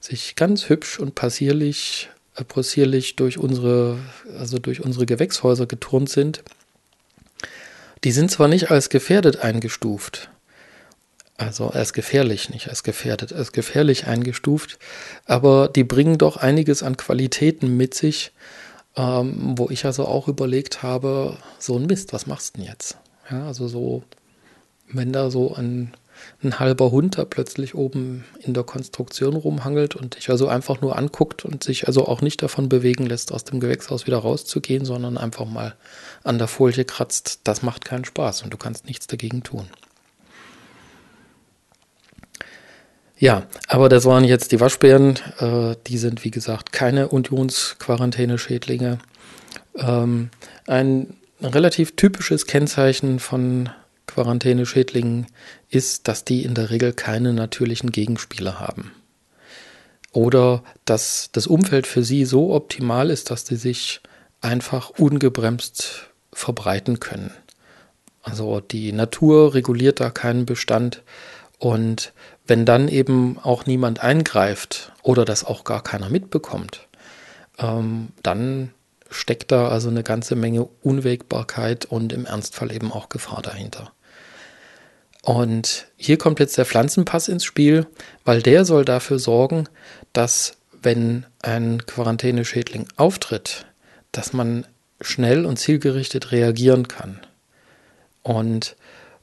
sich 0.00 0.36
ganz 0.36 0.68
hübsch 0.68 0.98
und 0.98 1.14
passierlich, 1.14 2.10
äh, 2.36 2.44
possierlich 2.44 3.16
durch 3.16 3.38
unsere, 3.38 3.98
also 4.38 4.58
durch 4.58 4.82
unsere 4.82 5.06
Gewächshäuser 5.06 5.66
geturnt 5.66 6.10
sind, 6.10 6.42
die 8.04 8.12
sind 8.12 8.30
zwar 8.30 8.48
nicht 8.48 8.70
als 8.70 8.90
gefährdet 8.90 9.38
eingestuft, 9.38 10.30
also 11.38 11.68
als 11.68 11.92
gefährlich, 11.94 12.50
nicht 12.50 12.68
als 12.68 12.82
gefährdet, 12.82 13.32
als 13.32 13.52
gefährlich 13.52 14.06
eingestuft, 14.06 14.78
aber 15.24 15.68
die 15.68 15.84
bringen 15.84 16.18
doch 16.18 16.36
einiges 16.36 16.82
an 16.82 16.96
Qualitäten 16.96 17.76
mit 17.76 17.94
sich, 17.94 18.32
ähm, 18.96 19.54
wo 19.56 19.70
ich 19.70 19.86
also 19.86 20.04
auch 20.04 20.28
überlegt 20.28 20.82
habe, 20.82 21.38
so 21.58 21.78
ein 21.78 21.86
Mist, 21.86 22.12
was 22.12 22.26
machst 22.26 22.56
du 22.56 22.60
denn 22.60 22.68
jetzt? 22.68 22.98
Ja, 23.30 23.46
also 23.46 23.68
so 23.68 24.02
wenn 24.90 25.12
da 25.12 25.30
so 25.30 25.54
ein, 25.54 25.92
ein 26.42 26.58
halber 26.58 26.90
Hund 26.90 27.18
da 27.18 27.24
plötzlich 27.24 27.74
oben 27.74 28.24
in 28.40 28.54
der 28.54 28.64
Konstruktion 28.64 29.36
rumhangelt 29.36 29.94
und 29.94 30.16
dich 30.16 30.30
also 30.30 30.48
einfach 30.48 30.80
nur 30.80 30.96
anguckt 30.96 31.44
und 31.44 31.62
sich 31.62 31.86
also 31.86 32.06
auch 32.06 32.20
nicht 32.20 32.42
davon 32.42 32.68
bewegen 32.68 33.06
lässt, 33.06 33.32
aus 33.32 33.44
dem 33.44 33.60
Gewächshaus 33.60 34.06
wieder 34.06 34.18
rauszugehen, 34.18 34.84
sondern 34.84 35.18
einfach 35.18 35.46
mal 35.46 35.76
an 36.24 36.38
der 36.38 36.48
Folie 36.48 36.84
kratzt, 36.84 37.40
das 37.44 37.62
macht 37.62 37.84
keinen 37.84 38.04
Spaß 38.04 38.42
und 38.42 38.52
du 38.52 38.56
kannst 38.56 38.86
nichts 38.86 39.06
dagegen 39.06 39.42
tun. 39.42 39.68
Ja, 43.18 43.46
aber 43.66 43.88
das 43.88 44.04
waren 44.04 44.24
jetzt 44.24 44.52
die 44.52 44.60
Waschbären. 44.60 45.18
Äh, 45.40 45.74
die 45.86 45.98
sind, 45.98 46.24
wie 46.24 46.30
gesagt, 46.30 46.72
keine 46.72 47.08
Unionsquarantäne-Schädlinge. 47.08 48.98
Ähm, 49.76 50.30
ein 50.66 51.14
relativ 51.40 51.96
typisches 51.96 52.46
Kennzeichen 52.46 53.18
von 53.18 53.70
Quarantäneschädlingen 54.06 55.26
ist, 55.68 56.08
dass 56.08 56.24
die 56.24 56.44
in 56.44 56.54
der 56.54 56.70
Regel 56.70 56.92
keine 56.92 57.32
natürlichen 57.32 57.92
Gegenspieler 57.92 58.60
haben. 58.60 58.92
Oder 60.12 60.62
dass 60.84 61.30
das 61.32 61.46
Umfeld 61.46 61.86
für 61.86 62.02
sie 62.02 62.24
so 62.24 62.54
optimal 62.54 63.10
ist, 63.10 63.30
dass 63.30 63.46
sie 63.46 63.56
sich 63.56 64.00
einfach 64.40 64.90
ungebremst 64.90 66.08
verbreiten 66.32 67.00
können. 67.00 67.32
Also 68.22 68.60
die 68.60 68.92
Natur 68.92 69.54
reguliert 69.54 70.00
da 70.00 70.10
keinen 70.10 70.46
Bestand 70.46 71.02
und 71.58 72.12
wenn 72.48 72.64
dann 72.64 72.88
eben 72.88 73.38
auch 73.38 73.66
niemand 73.66 74.02
eingreift 74.02 74.92
oder 75.02 75.24
das 75.24 75.44
auch 75.44 75.64
gar 75.64 75.82
keiner 75.82 76.08
mitbekommt, 76.08 76.88
ähm, 77.58 78.08
dann 78.22 78.72
steckt 79.10 79.52
da 79.52 79.68
also 79.68 79.88
eine 79.88 80.02
ganze 80.02 80.34
Menge 80.34 80.68
Unwägbarkeit 80.82 81.84
und 81.84 82.12
im 82.12 82.26
Ernstfall 82.26 82.72
eben 82.72 82.92
auch 82.92 83.08
Gefahr 83.08 83.42
dahinter. 83.42 83.92
Und 85.22 85.86
hier 85.96 86.16
kommt 86.16 86.40
jetzt 86.40 86.56
der 86.56 86.64
Pflanzenpass 86.64 87.28
ins 87.28 87.44
Spiel, 87.44 87.86
weil 88.24 88.40
der 88.42 88.64
soll 88.64 88.84
dafür 88.84 89.18
sorgen, 89.18 89.68
dass 90.12 90.56
wenn 90.80 91.26
ein 91.42 91.84
Quarantäneschädling 91.86 92.88
auftritt, 92.96 93.66
dass 94.12 94.32
man 94.32 94.66
schnell 95.00 95.44
und 95.44 95.58
zielgerichtet 95.58 96.32
reagieren 96.32 96.88
kann. 96.88 97.20
Und 98.22 98.76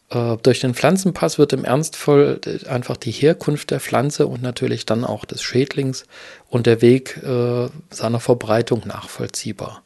durch 0.09 0.59
den 0.59 0.75
Pflanzenpass 0.75 1.39
wird 1.39 1.51
im 1.53 1.65
Ernstfall 1.65 2.39
einfach 2.69 2.95
die 2.95 3.11
Herkunft 3.11 3.71
der 3.71 3.79
Pflanze 3.79 4.27
und 4.27 4.43
natürlich 4.43 4.85
dann 4.85 5.03
auch 5.03 5.25
des 5.25 5.41
Schädlings 5.41 6.05
und 6.47 6.67
der 6.67 6.81
Weg 6.81 7.17
äh, 7.23 7.69
seiner 7.89 8.19
Verbreitung 8.19 8.83
nachvollziehbar. 8.85 9.81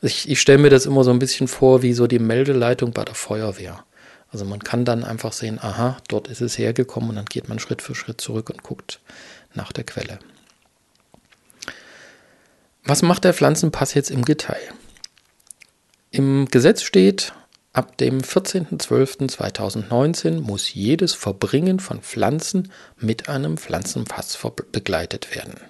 Ich, 0.00 0.28
ich 0.28 0.40
stelle 0.40 0.58
mir 0.58 0.70
das 0.70 0.86
immer 0.86 1.02
so 1.02 1.10
ein 1.10 1.18
bisschen 1.18 1.48
vor 1.48 1.82
wie 1.82 1.92
so 1.92 2.06
die 2.06 2.20
Meldeleitung 2.20 2.92
bei 2.92 3.04
der 3.04 3.16
Feuerwehr. 3.16 3.84
Also 4.30 4.44
man 4.44 4.60
kann 4.60 4.84
dann 4.84 5.02
einfach 5.02 5.32
sehen, 5.32 5.58
aha, 5.60 5.96
dort 6.08 6.28
ist 6.28 6.40
es 6.40 6.58
hergekommen 6.58 7.10
und 7.10 7.16
dann 7.16 7.24
geht 7.24 7.48
man 7.48 7.58
Schritt 7.58 7.82
für 7.82 7.94
Schritt 7.94 8.20
zurück 8.20 8.50
und 8.50 8.62
guckt 8.62 9.00
nach 9.54 9.72
der 9.72 9.84
Quelle. 9.84 10.18
Was 12.84 13.02
macht 13.02 13.24
der 13.24 13.34
Pflanzenpass 13.34 13.94
jetzt 13.94 14.10
im 14.10 14.24
Detail? 14.24 14.60
Im 16.10 16.46
Gesetz 16.46 16.82
steht, 16.82 17.32
ab 17.74 17.98
dem 17.98 18.22
14.12.2019 18.22 20.40
muss 20.40 20.72
jedes 20.72 21.12
Verbringen 21.12 21.80
von 21.80 22.00
Pflanzen 22.00 22.72
mit 22.98 23.28
einem 23.28 23.58
Pflanzenpass 23.58 24.38
begleitet 24.72 25.36
werden. 25.36 25.60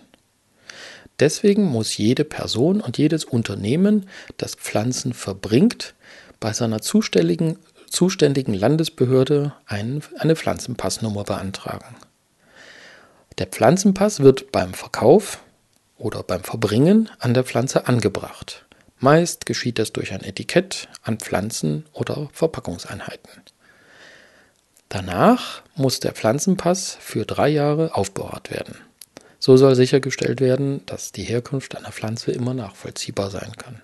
Deswegen 1.19 1.65
muss 1.65 1.97
jede 1.97 2.25
Person 2.25 2.81
und 2.81 2.99
jedes 2.99 3.25
Unternehmen, 3.25 4.09
das 4.37 4.55
Pflanzen 4.55 5.13
verbringt, 5.13 5.95
bei 6.39 6.53
seiner 6.53 6.81
zuständigen 6.81 7.59
zuständigen 7.95 8.55
Landesbehörde 8.55 9.55
ein, 9.67 10.03
eine 10.19 10.37
Pflanzenpassnummer 10.37 11.25
beantragen. 11.25 11.97
Der 13.39 13.47
Pflanzenpass 13.47 14.21
wird 14.21 14.53
beim 14.53 14.75
Verkauf 14.75 15.39
oder 15.97 16.23
beim 16.25 16.43
Verbringen 16.43 17.09
an 17.21 17.35
der 17.35 17.45
Pflanze 17.45 17.87
angebracht. 17.87 18.64
Meist 19.05 19.45
geschieht 19.45 19.79
das 19.79 19.93
durch 19.93 20.15
ein 20.15 20.25
Etikett 20.25 20.89
an 21.03 21.19
Pflanzen 21.19 21.85
oder 21.93 22.31
Verpackungseinheiten. 22.33 23.43
Danach 24.89 25.61
muss 25.77 26.01
der 26.01 26.13
Pflanzenpass 26.13 26.97
für 27.01 27.27
drei 27.27 27.51
Jahre 27.51 27.95
aufbewahrt 27.95 28.51
werden. 28.51 28.79
So 29.39 29.59
soll 29.59 29.75
sichergestellt 29.75 30.41
werden, 30.41 30.87
dass 30.87 31.13
die 31.13 31.23
Herkunft 31.23 31.77
einer 31.77 31.93
Pflanze 31.93 32.33
immer 32.33 32.55
nachvollziehbar 32.55 33.31
sein 33.31 33.53
kann. 33.59 33.83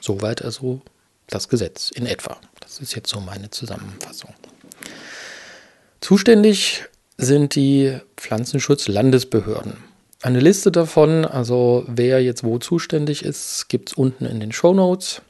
Soweit 0.00 0.40
also 0.40 0.80
das 1.26 1.50
Gesetz 1.50 1.90
in 1.90 2.06
etwa. 2.06 2.38
Das 2.60 2.78
ist 2.78 2.94
jetzt 2.94 3.10
so 3.10 3.20
meine 3.20 3.50
Zusammenfassung. 3.50 4.32
Zuständig 6.00 6.86
sind 7.18 7.54
die 7.54 7.98
Pflanzenschutzlandesbehörden. 8.16 9.76
Eine 10.26 10.40
Liste 10.40 10.72
davon, 10.72 11.24
also 11.24 11.84
wer 11.86 12.20
jetzt 12.20 12.42
wo 12.42 12.58
zuständig 12.58 13.24
ist, 13.24 13.68
gibt 13.68 13.90
es 13.90 13.94
unten 13.94 14.26
in 14.26 14.40
den 14.40 14.50
Show 14.50 14.74
Notes. 14.74 15.22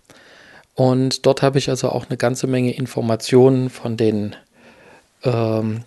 Und 0.75 1.27
dort 1.27 1.43
habe 1.43 1.59
ich 1.59 1.69
also 1.69 1.91
auch 1.91 2.07
eine 2.09 2.17
ganze 2.17 2.47
Menge 2.47 2.75
Informationen 2.75 3.69
von 3.69 3.99
den, 3.99 4.37
ähm, 5.23 5.85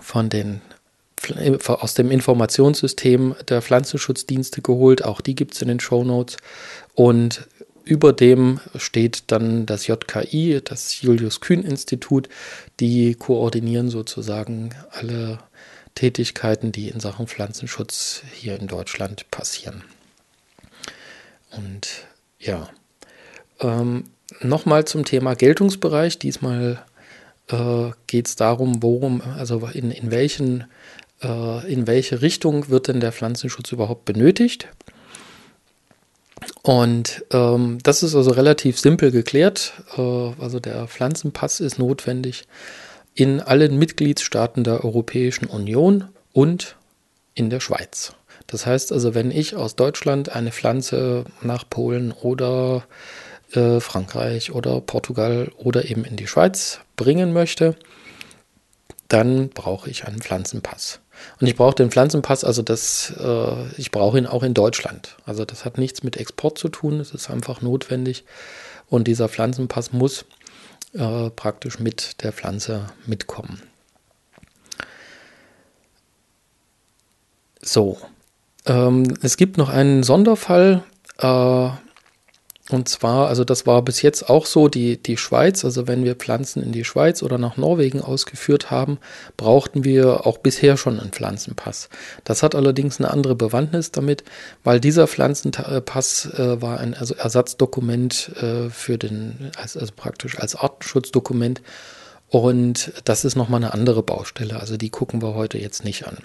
von 0.00 0.30
den 0.30 0.62
aus 1.66 1.94
dem 1.94 2.10
Informationssystem 2.10 3.34
der 3.48 3.60
Pflanzenschutzdienste 3.60 4.62
geholt. 4.62 5.04
Auch 5.04 5.20
die 5.20 5.34
gibt 5.34 5.54
es 5.54 5.62
in 5.62 5.68
den 5.68 5.80
Show 5.80 6.02
Notes. 6.02 6.38
Und 6.94 7.46
über 7.84 8.14
dem 8.14 8.60
steht 8.76 9.24
dann 9.26 9.66
das 9.66 9.86
JKI, 9.86 10.62
das 10.64 11.02
Julius 11.02 11.40
Kühn 11.40 11.62
Institut. 11.62 12.30
Die 12.80 13.14
koordinieren 13.16 13.90
sozusagen 13.90 14.70
alle 14.90 15.40
Tätigkeiten, 15.94 16.72
die 16.72 16.88
in 16.88 17.00
Sachen 17.00 17.26
Pflanzenschutz 17.26 18.22
hier 18.32 18.58
in 18.58 18.66
Deutschland 18.66 19.30
passieren. 19.30 19.84
Und 21.50 21.88
ja, 22.38 22.68
ähm, 23.60 24.04
nochmal 24.40 24.84
zum 24.84 25.04
Thema 25.04 25.34
Geltungsbereich. 25.34 26.18
Diesmal 26.18 26.84
äh, 27.48 27.90
geht 28.06 28.26
es 28.26 28.36
darum, 28.36 28.82
worum, 28.82 29.20
also 29.20 29.68
in, 29.72 29.90
in, 29.90 30.10
welchen, 30.10 30.64
äh, 31.22 31.72
in 31.72 31.86
welche 31.86 32.22
Richtung 32.22 32.68
wird 32.68 32.88
denn 32.88 33.00
der 33.00 33.12
Pflanzenschutz 33.12 33.70
überhaupt 33.72 34.04
benötigt. 34.04 34.68
Und 36.62 37.24
ähm, 37.30 37.78
das 37.82 38.02
ist 38.02 38.14
also 38.14 38.30
relativ 38.30 38.78
simpel 38.78 39.10
geklärt. 39.10 39.74
Äh, 39.96 40.00
also 40.40 40.60
der 40.60 40.86
Pflanzenpass 40.88 41.60
ist 41.60 41.78
notwendig 41.78 42.46
in 43.14 43.40
allen 43.40 43.78
Mitgliedstaaten 43.78 44.64
der 44.64 44.84
Europäischen 44.84 45.46
Union 45.46 46.08
und 46.32 46.76
in 47.34 47.50
der 47.50 47.60
Schweiz. 47.60 48.14
Das 48.46 48.66
heißt 48.66 48.92
also, 48.92 49.14
wenn 49.14 49.30
ich 49.30 49.56
aus 49.56 49.76
Deutschland 49.76 50.28
eine 50.30 50.52
Pflanze 50.52 51.24
nach 51.40 51.68
Polen 51.68 52.12
oder 52.12 52.84
äh, 53.52 53.80
Frankreich 53.80 54.52
oder 54.52 54.80
Portugal 54.80 55.50
oder 55.56 55.84
eben 55.88 56.04
in 56.04 56.16
die 56.16 56.26
Schweiz 56.26 56.80
bringen 56.96 57.32
möchte, 57.32 57.76
dann 59.08 59.48
brauche 59.50 59.88
ich 59.88 60.06
einen 60.06 60.20
Pflanzenpass. 60.20 61.00
Und 61.40 61.46
ich 61.46 61.54
brauche 61.56 61.76
den 61.76 61.90
Pflanzenpass, 61.90 62.44
also 62.44 62.62
das, 62.62 63.14
äh, 63.18 63.68
ich 63.76 63.90
brauche 63.90 64.18
ihn 64.18 64.26
auch 64.26 64.42
in 64.42 64.54
Deutschland. 64.54 65.16
Also 65.24 65.44
das 65.44 65.64
hat 65.64 65.78
nichts 65.78 66.02
mit 66.02 66.16
Export 66.16 66.58
zu 66.58 66.68
tun, 66.68 67.00
es 67.00 67.12
ist 67.12 67.30
einfach 67.30 67.62
notwendig. 67.62 68.24
Und 68.88 69.06
dieser 69.06 69.28
Pflanzenpass 69.28 69.92
muss 69.92 70.24
äh, 70.94 71.30
praktisch 71.30 71.78
mit 71.78 72.22
der 72.22 72.32
Pflanze 72.32 72.86
mitkommen. 73.06 73.62
So, 77.60 77.98
ähm, 78.66 79.14
es 79.22 79.36
gibt 79.36 79.56
noch 79.56 79.68
einen 79.68 80.02
Sonderfall, 80.02 80.84
äh, 81.18 81.68
und 82.70 82.88
zwar, 82.88 83.28
also 83.28 83.44
das 83.44 83.66
war 83.66 83.82
bis 83.82 84.00
jetzt 84.00 84.30
auch 84.30 84.46
so, 84.46 84.68
die, 84.68 84.96
die 84.96 85.18
Schweiz, 85.18 85.66
also 85.66 85.86
wenn 85.86 86.02
wir 86.02 86.14
Pflanzen 86.14 86.62
in 86.62 86.72
die 86.72 86.84
Schweiz 86.84 87.22
oder 87.22 87.36
nach 87.36 87.58
Norwegen 87.58 88.00
ausgeführt 88.00 88.70
haben, 88.70 88.98
brauchten 89.36 89.84
wir 89.84 90.26
auch 90.26 90.38
bisher 90.38 90.78
schon 90.78 90.98
einen 90.98 91.12
Pflanzenpass. 91.12 91.90
Das 92.24 92.42
hat 92.42 92.54
allerdings 92.54 92.98
eine 92.98 93.10
andere 93.10 93.34
Bewandtnis 93.34 93.92
damit, 93.92 94.24
weil 94.62 94.80
dieser 94.80 95.06
Pflanzenpass 95.06 96.24
äh, 96.38 96.62
war 96.62 96.80
ein 96.80 96.94
Ersatzdokument 96.94 98.30
äh, 98.40 98.70
für 98.70 98.96
den, 98.96 99.50
also 99.56 99.80
praktisch 99.94 100.38
als 100.38 100.56
Artenschutzdokument. 100.56 101.60
Und 102.30 102.94
das 103.04 103.26
ist 103.26 103.36
nochmal 103.36 103.62
eine 103.62 103.74
andere 103.74 104.02
Baustelle. 104.02 104.58
Also 104.58 104.78
die 104.78 104.88
gucken 104.88 105.20
wir 105.20 105.34
heute 105.34 105.58
jetzt 105.58 105.84
nicht 105.84 106.06
an. 106.06 106.16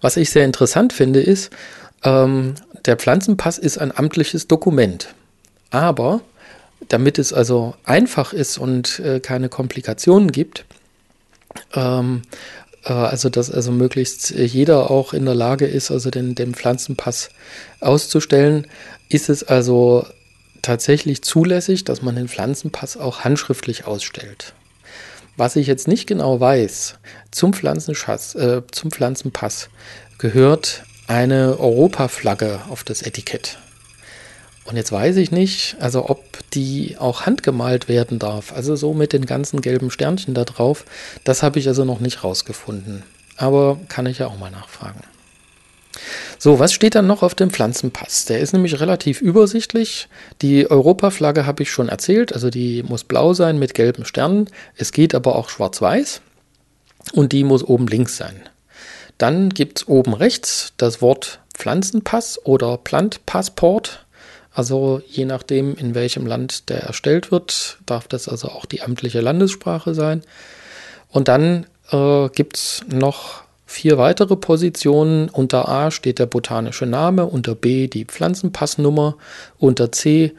Was 0.00 0.16
ich 0.16 0.30
sehr 0.30 0.44
interessant 0.44 0.92
finde, 0.92 1.20
ist, 1.20 1.50
ähm, 2.04 2.54
der 2.86 2.96
Pflanzenpass 2.96 3.58
ist 3.58 3.78
ein 3.78 3.96
amtliches 3.96 4.46
Dokument. 4.46 5.14
Aber 5.70 6.20
damit 6.88 7.18
es 7.18 7.32
also 7.32 7.74
einfach 7.84 8.32
ist 8.32 8.58
und 8.58 9.00
äh, 9.00 9.20
keine 9.20 9.48
Komplikationen 9.48 10.32
gibt, 10.32 10.64
ähm, 11.74 12.22
äh, 12.84 12.92
also 12.92 13.28
dass 13.28 13.50
also 13.50 13.72
möglichst 13.72 14.30
jeder 14.30 14.90
auch 14.90 15.12
in 15.12 15.24
der 15.24 15.34
Lage 15.34 15.66
ist, 15.66 15.90
also 15.90 16.10
den, 16.10 16.34
den 16.34 16.54
Pflanzenpass 16.54 17.30
auszustellen, 17.80 18.66
ist 19.08 19.28
es 19.28 19.42
also 19.42 20.06
tatsächlich 20.62 21.22
zulässig, 21.22 21.84
dass 21.84 22.02
man 22.02 22.16
den 22.16 22.28
Pflanzenpass 22.28 22.96
auch 22.96 23.20
handschriftlich 23.20 23.86
ausstellt. 23.86 24.54
Was 25.38 25.54
ich 25.54 25.68
jetzt 25.68 25.86
nicht 25.86 26.08
genau 26.08 26.40
weiß, 26.40 26.98
zum, 27.30 27.52
äh, 27.52 28.62
zum 28.72 28.90
Pflanzenpass 28.90 29.68
gehört 30.18 30.82
eine 31.06 31.60
Europaflagge 31.60 32.58
auf 32.68 32.82
das 32.82 33.02
Etikett. 33.02 33.56
Und 34.64 34.74
jetzt 34.74 34.90
weiß 34.90 35.14
ich 35.14 35.30
nicht, 35.30 35.76
also 35.78 36.10
ob 36.10 36.24
die 36.54 36.96
auch 36.98 37.24
handgemalt 37.24 37.86
werden 37.86 38.18
darf. 38.18 38.52
Also 38.52 38.74
so 38.74 38.94
mit 38.94 39.12
den 39.12 39.26
ganzen 39.26 39.60
gelben 39.60 39.92
Sternchen 39.92 40.34
da 40.34 40.44
drauf. 40.44 40.84
Das 41.22 41.44
habe 41.44 41.60
ich 41.60 41.68
also 41.68 41.84
noch 41.84 42.00
nicht 42.00 42.24
rausgefunden. 42.24 43.04
Aber 43.36 43.78
kann 43.88 44.06
ich 44.06 44.18
ja 44.18 44.26
auch 44.26 44.38
mal 44.38 44.50
nachfragen. 44.50 45.02
So, 46.40 46.60
was 46.60 46.72
steht 46.72 46.94
dann 46.94 47.08
noch 47.08 47.24
auf 47.24 47.34
dem 47.34 47.50
Pflanzenpass? 47.50 48.24
Der 48.26 48.38
ist 48.38 48.52
nämlich 48.52 48.78
relativ 48.78 49.20
übersichtlich. 49.20 50.08
Die 50.40 50.70
Europaflagge 50.70 51.46
habe 51.46 51.64
ich 51.64 51.70
schon 51.72 51.88
erzählt, 51.88 52.32
also 52.32 52.48
die 52.48 52.84
muss 52.84 53.02
blau 53.02 53.34
sein 53.34 53.58
mit 53.58 53.74
gelben 53.74 54.04
Sternen. 54.04 54.48
Es 54.76 54.92
geht 54.92 55.16
aber 55.16 55.34
auch 55.34 55.48
schwarz-weiß 55.48 56.20
und 57.12 57.32
die 57.32 57.42
muss 57.42 57.64
oben 57.64 57.88
links 57.88 58.16
sein. 58.16 58.40
Dann 59.18 59.48
gibt 59.48 59.80
es 59.80 59.88
oben 59.88 60.14
rechts 60.14 60.74
das 60.76 61.02
Wort 61.02 61.40
Pflanzenpass 61.54 62.38
oder 62.44 62.76
Plantpassport. 62.76 64.06
Also 64.52 65.02
je 65.08 65.24
nachdem, 65.24 65.74
in 65.74 65.96
welchem 65.96 66.24
Land 66.24 66.68
der 66.68 66.84
erstellt 66.84 67.32
wird, 67.32 67.78
darf 67.84 68.06
das 68.06 68.28
also 68.28 68.48
auch 68.48 68.64
die 68.64 68.82
amtliche 68.82 69.20
Landessprache 69.20 69.92
sein. 69.92 70.22
Und 71.10 71.26
dann 71.26 71.66
äh, 71.90 72.28
gibt 72.28 72.56
es 72.56 72.84
noch 72.88 73.42
vier 73.68 73.98
weitere 73.98 74.34
Positionen. 74.34 75.28
Unter 75.28 75.68
A 75.68 75.90
steht 75.90 76.18
der 76.18 76.26
botanische 76.26 76.86
Name, 76.86 77.26
unter 77.26 77.54
B 77.54 77.86
die 77.86 78.06
Pflanzenpassnummer, 78.06 79.16
unter 79.58 79.92
C 79.92 80.32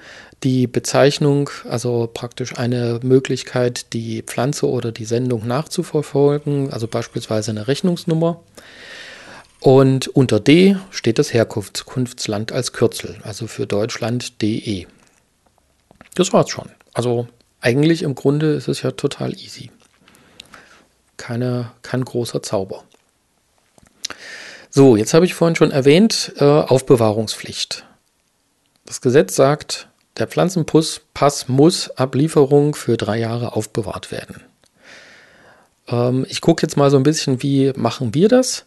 die 0.44 0.66
Bezeichnung, 0.66 1.50
also 1.70 2.10
praktisch 2.12 2.58
eine 2.58 3.00
Möglichkeit, 3.04 3.94
die 3.94 4.24
Pflanze 4.24 4.68
oder 4.68 4.92
die 4.92 5.06
Sendung 5.06 5.46
nachzuverfolgen, 5.46 6.74
also 6.74 6.88
beispielsweise 6.88 7.52
eine 7.52 7.68
Rechnungsnummer. 7.68 8.40
Und 9.60 10.08
unter 10.08 10.40
D 10.40 10.78
steht 10.90 11.20
das 11.20 11.32
Herkunftsland 11.32 12.52
als 12.52 12.74
Kürzel, 12.74 13.18
also 13.24 13.46
für 13.46 13.68
Deutschland 13.68 14.42
DE. 14.42 14.88
Das 16.16 16.34
war's 16.34 16.50
schon. 16.50 16.70
Also 16.94 17.28
eigentlich 17.62 18.02
im 18.02 18.16
Grunde 18.16 18.54
ist 18.54 18.70
es 18.70 18.82
ja 18.82 18.92
total 18.92 19.34
easy. 19.34 19.70
Keine, 21.18 21.72
kein 21.84 22.04
großer 22.04 22.42
Zauber. 22.42 22.86
So, 24.70 24.96
jetzt 24.96 25.14
habe 25.14 25.26
ich 25.26 25.34
vorhin 25.34 25.56
schon 25.56 25.72
erwähnt, 25.72 26.34
äh, 26.38 26.44
Aufbewahrungspflicht. 26.44 27.86
Das 28.86 29.02
Gesetz 29.02 29.36
sagt, 29.36 29.88
der 30.18 30.28
Pflanzenpass 30.28 31.48
muss 31.48 31.90
ab 31.92 32.16
Lieferung 32.16 32.76
für 32.76 32.98
drei 32.98 33.20
Jahre 33.20 33.56
aufbewahrt 33.56 34.12
werden. 34.12 34.44
Ähm, 35.88 36.26
ich 36.30 36.42
gucke 36.42 36.62
jetzt 36.62 36.78
mal 36.78 36.92
so 36.92 36.98
ein 36.98 37.04
bisschen, 37.04 37.42
wie 37.42 37.72
machen 37.76 38.14
wir 38.14 38.28
das. 38.28 38.66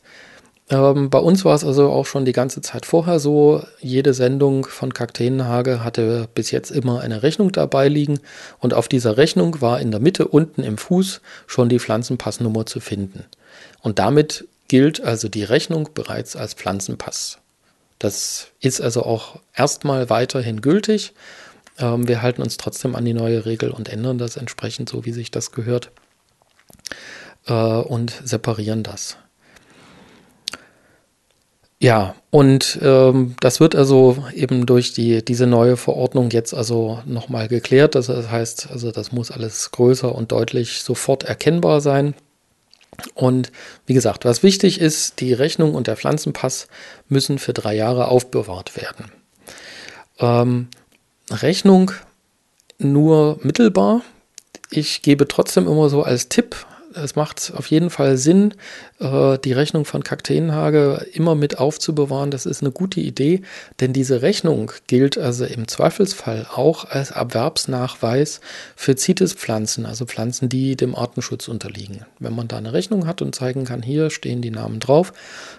Ähm, 0.71 1.11
bei 1.11 1.19
uns 1.19 1.45
war 1.45 1.55
es 1.55 1.65
also 1.65 1.91
auch 1.91 2.07
schon 2.07 2.25
die 2.25 2.33
ganze 2.33 2.63
Zeit 2.63 2.87
vorher 2.87 3.19
so. 3.19 3.63
Jede 3.81 4.15
Sendung 4.15 4.65
von 4.65 4.95
Kakteenhage 4.95 5.85
hatte 5.85 6.29
bis 6.35 6.51
jetzt 6.51 6.71
immer 6.71 7.01
eine 7.01 7.23
Rechnung 7.23 7.53
dabei 7.53 7.89
liegen 7.89 8.21
und 8.59 8.73
auf 8.73 8.89
dieser 8.89 9.17
Rechnung 9.17 9.61
war 9.61 9.81
in 9.81 9.91
der 9.91 10.01
Mitte 10.01 10.29
unten 10.29 10.63
im 10.63 10.79
Fuß 10.79 11.21
schon 11.47 11.69
die 11.69 11.79
Pflanzenpassnummer 11.79 12.65
zu 12.65 12.81
finden. 12.81 13.25
Und 13.83 13.99
damit 13.99 14.47
gilt 14.69 15.01
also 15.03 15.29
die 15.29 15.45
Rechnung 15.45 15.91
bereits 15.95 16.37
als 16.37 16.55
Pflanzenpass. 16.55 17.39
Das 17.99 18.49
ist 18.61 18.81
also 18.81 19.05
auch 19.05 19.39
erstmal 19.55 20.11
weiterhin 20.11 20.61
gültig. 20.61 21.13
Ähm, 21.79 22.09
wir 22.09 22.23
halten 22.23 22.43
uns 22.43 22.57
trotzdem 22.57 22.97
an 22.97 23.05
die 23.05 23.15
neue 23.15 23.47
Regel 23.47 23.71
und 23.71 23.89
ändern 23.89 24.19
das 24.19 24.37
entsprechend 24.37 24.89
so, 24.89 25.05
wie 25.05 25.13
sich 25.13 25.31
das 25.31 25.53
gehört 25.53 25.91
äh, 27.47 27.53
und 27.53 28.21
separieren 28.25 28.83
das. 28.83 29.17
Ja, 31.83 32.15
und 32.31 32.79
ähm, 32.81 33.35
das 33.41 33.59
wird 33.59 33.75
also 33.75 34.25
eben 34.33 34.67
durch 34.67 34.93
die, 34.93 35.25
diese 35.25 35.49
neue 35.49 35.77
Verordnung 35.77 36.31
jetzt 36.31 36.55
also 36.55 37.01
nochmal 37.07 37.49
geklärt. 37.49 37.97
Das 37.97 38.09
heißt, 38.09 38.69
also 38.71 38.93
das 38.93 39.11
muss 39.11 39.33
alles 39.33 39.73
größer 39.73 40.15
und 40.15 40.31
deutlich 40.31 40.83
sofort 40.83 41.25
erkennbar 41.25 41.81
sein. 41.81 42.15
Und 43.15 43.53
wie 43.87 43.95
gesagt, 43.95 44.25
was 44.25 44.43
wichtig 44.43 44.81
ist, 44.81 45.21
die 45.21 45.33
Rechnung 45.33 45.75
und 45.75 45.87
der 45.87 45.97
Pflanzenpass 45.97 46.69
müssen 47.09 47.39
für 47.39 47.53
drei 47.53 47.75
Jahre 47.75 48.09
aufbewahrt 48.09 48.77
werden. 48.77 49.11
Ähm, 50.19 50.69
Rechnung 51.31 51.93
nur 52.79 53.39
mittelbar. 53.43 54.03
Ich 54.71 55.03
gebe 55.03 55.29
trotzdem 55.29 55.67
immer 55.67 55.89
so 55.89 56.03
als 56.03 56.29
Tipp 56.29 56.67
es 56.95 57.17
macht 57.17 57.53
auf 57.57 57.67
jeden 57.67 57.91
Fall 57.91 58.17
Sinn, 58.17 58.55
äh, 59.01 59.39
die 59.39 59.53
Rechnung 59.53 59.85
von 59.85 60.03
Kakteenhage 60.03 61.07
immer 61.13 61.35
mit 61.35 61.59
aufzubewahren. 61.59 62.31
Das 62.31 62.47
ist 62.47 62.63
eine 62.63 62.71
gute 62.71 63.01
Idee, 63.01 63.43
denn 63.81 63.93
diese 63.93 64.23
Rechnung 64.23 64.73
gilt 64.87 65.19
also 65.19 65.45
im 65.45 65.69
Zweifelsfall 65.69 66.47
auch 66.55 66.85
als 66.85 67.11
Erwerbsnachweis 67.11 68.41
für 68.77 68.97
CITES-Pflanzen, 68.97 69.87
also 69.87 70.07
Pflanzen, 70.07 70.49
die 70.49 70.77
dem 70.77 70.95
Artenschutz 70.95 71.49
unterliegen. 71.49 72.05
Wenn 72.19 72.35
man 72.35 72.49
da 72.49 72.59
eine 72.59 72.73
Rechnung 72.73 73.07
hat 73.07 73.23
und 73.23 73.35
zeigen 73.35 73.65
kann, 73.65 73.83
hier 73.83 74.11
stehen 74.11 74.43
die 74.43 74.51
Namen 74.51 74.81
drauf, 74.81 75.13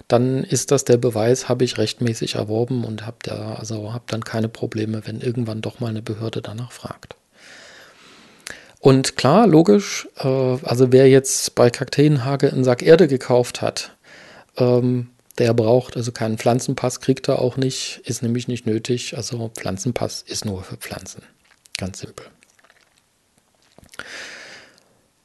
dann 0.07 0.43
ist 0.43 0.71
das 0.71 0.85
der 0.85 0.97
Beweis, 0.97 1.49
habe 1.49 1.63
ich 1.63 1.77
rechtmäßig 1.77 2.35
erworben 2.35 2.83
und 2.85 3.05
habe 3.05 3.17
da 3.23 3.55
also 3.55 3.93
habe 3.93 4.05
dann 4.07 4.23
keine 4.23 4.49
Probleme, 4.49 5.01
wenn 5.05 5.21
irgendwann 5.21 5.61
doch 5.61 5.79
mal 5.79 5.87
eine 5.87 6.01
Behörde 6.01 6.41
danach 6.41 6.71
fragt. 6.71 7.15
Und 8.83 9.15
klar, 9.15 9.47
logisch, 9.47 10.09
äh, 10.17 10.27
also 10.27 10.91
wer 10.91 11.07
jetzt 11.07 11.55
bei 11.55 11.69
Kakteenhage 11.69 12.51
einen 12.51 12.65
Sack 12.65 12.83
Erde 12.83 13.07
gekauft 13.07 13.61
hat, 13.61 13.95
ähm, 14.57 15.09
der 15.37 15.53
braucht 15.53 15.95
also 15.95 16.11
keinen 16.11 16.37
Pflanzenpass, 16.37 16.99
kriegt 16.99 17.29
er 17.29 17.39
auch 17.39 17.55
nicht, 17.55 18.01
ist 18.03 18.23
nämlich 18.23 18.49
nicht 18.49 18.65
nötig. 18.65 19.15
Also 19.15 19.51
Pflanzenpass 19.55 20.21
ist 20.27 20.43
nur 20.43 20.63
für 20.63 20.75
Pflanzen. 20.75 21.23
Ganz 21.77 21.99
simpel. 21.99 22.25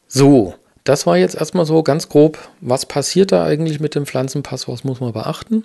So, 0.07 0.55
das 0.85 1.05
war 1.09 1.17
jetzt 1.17 1.35
erstmal 1.35 1.67
so 1.67 1.83
ganz 1.83 2.09
grob, 2.09 2.39
was 2.61 2.87
passiert 2.87 3.33
da 3.33 3.45
eigentlich 3.45 3.81
mit 3.81 3.97
dem 3.97 4.07
Pflanzenpass, 4.07 4.69
was 4.69 4.85
muss 4.85 5.01
man 5.01 5.13
beachten. 5.13 5.65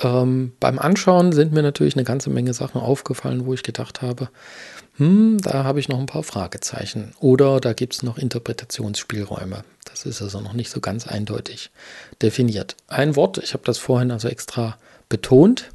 Ähm, 0.00 0.52
beim 0.58 0.78
Anschauen 0.78 1.32
sind 1.32 1.52
mir 1.52 1.62
natürlich 1.62 1.96
eine 1.96 2.04
ganze 2.04 2.30
Menge 2.30 2.54
Sachen 2.54 2.80
aufgefallen, 2.80 3.44
wo 3.44 3.52
ich 3.52 3.62
gedacht 3.62 4.00
habe, 4.00 4.30
hm, 4.96 5.38
da 5.42 5.64
habe 5.64 5.80
ich 5.80 5.88
noch 5.88 5.98
ein 5.98 6.06
paar 6.06 6.22
Fragezeichen. 6.22 7.12
Oder 7.20 7.60
da 7.60 7.72
gibt 7.72 7.94
es 7.94 8.02
noch 8.02 8.16
Interpretationsspielräume. 8.16 9.64
Das 9.84 10.06
ist 10.06 10.22
also 10.22 10.40
noch 10.40 10.54
nicht 10.54 10.70
so 10.70 10.80
ganz 10.80 11.06
eindeutig 11.06 11.70
definiert. 12.22 12.76
Ein 12.88 13.16
Wort, 13.16 13.38
ich 13.38 13.52
habe 13.52 13.64
das 13.64 13.78
vorhin 13.78 14.10
also 14.10 14.28
extra 14.28 14.78
betont, 15.08 15.70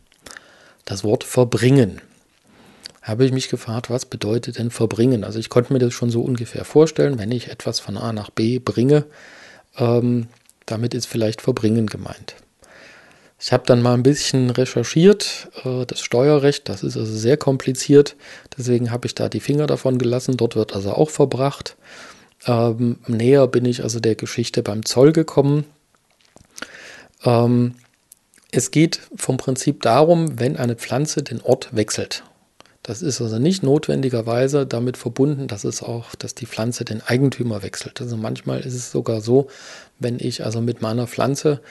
das 0.86 1.04
Wort 1.04 1.24
verbringen. 1.24 2.02
Habe 3.02 3.26
ich 3.26 3.32
mich 3.32 3.50
gefragt, 3.50 3.90
was 3.90 4.06
bedeutet 4.06 4.58
denn 4.58 4.70
verbringen? 4.70 5.24
Also 5.24 5.40
ich 5.40 5.50
konnte 5.50 5.74
mir 5.74 5.80
das 5.80 5.94
schon 5.94 6.12
so 6.12 6.22
ungefähr 6.22 6.66
vorstellen, 6.66 7.18
wenn 7.18 7.32
ich 7.32 7.50
etwas 7.50 7.80
von 7.80 7.98
A 7.98 8.14
nach 8.14 8.30
B 8.30 8.60
bringe, 8.60 9.06
ähm, 9.78 10.28
damit 10.66 10.94
ist 10.94 11.08
vielleicht 11.08 11.42
verbringen 11.42 11.88
gemeint. 11.88 12.36
Ich 13.44 13.52
habe 13.52 13.64
dann 13.66 13.82
mal 13.82 13.96
ein 13.96 14.04
bisschen 14.04 14.52
recherchiert, 14.52 15.50
äh, 15.66 15.86
das 15.88 16.02
Steuerrecht, 16.02 16.70
das 16.70 16.84
ist 16.84 16.96
also 16.96 17.12
sehr 17.12 17.38
kompliziert, 17.38 18.16
deswegen 18.56 18.92
habe 18.92 19.08
ich 19.08 19.16
da 19.16 19.30
die 19.30 19.40
Finger 19.40 19.66
davon 19.66 19.98
gelassen, 19.98 20.38
dort 20.38 20.56
wird 20.56 20.76
also 20.76 20.92
auch 20.92 21.10
verbracht. 21.10 21.76
Ähm, 22.46 23.00
näher 23.08 23.48
bin 23.48 23.66
ich 23.66 23.82
also 23.82 24.00
der 24.00 24.14
Geschichte 24.14 24.62
beim 24.62 24.86
Zoll 24.86 25.12
gekommen. 25.12 25.66
Ähm, 27.24 27.76
es 28.52 28.70
geht 28.70 29.00
vom 29.16 29.38
Prinzip 29.38 29.82
darum, 29.82 30.40
wenn 30.40 30.56
eine 30.56 30.76
Pflanze 30.76 31.24
den 31.24 31.42
Ort 31.42 31.76
wechselt. 31.76 32.24
Das 32.84 33.02
ist 33.02 33.22
also 33.22 33.40
nicht 33.40 33.64
notwendigerweise 33.64 34.68
damit 34.68 34.98
verbunden, 34.98 35.48
dass 35.48 35.64
es 35.64 35.82
auch, 35.82 36.14
dass 36.16 36.36
die 36.36 36.48
Pflanze 36.48 36.86
den 36.86 37.02
Eigentümer 37.02 37.64
wechselt. 37.64 38.02
Also 38.02 38.18
manchmal 38.18 38.60
ist 38.60 38.74
es 38.74 38.92
sogar 38.92 39.22
so, 39.22 39.48
wenn 40.00 40.20
ich 40.20 40.44
also 40.46 40.62
mit 40.62 40.82
meiner 40.82 41.08
Pflanze 41.08 41.62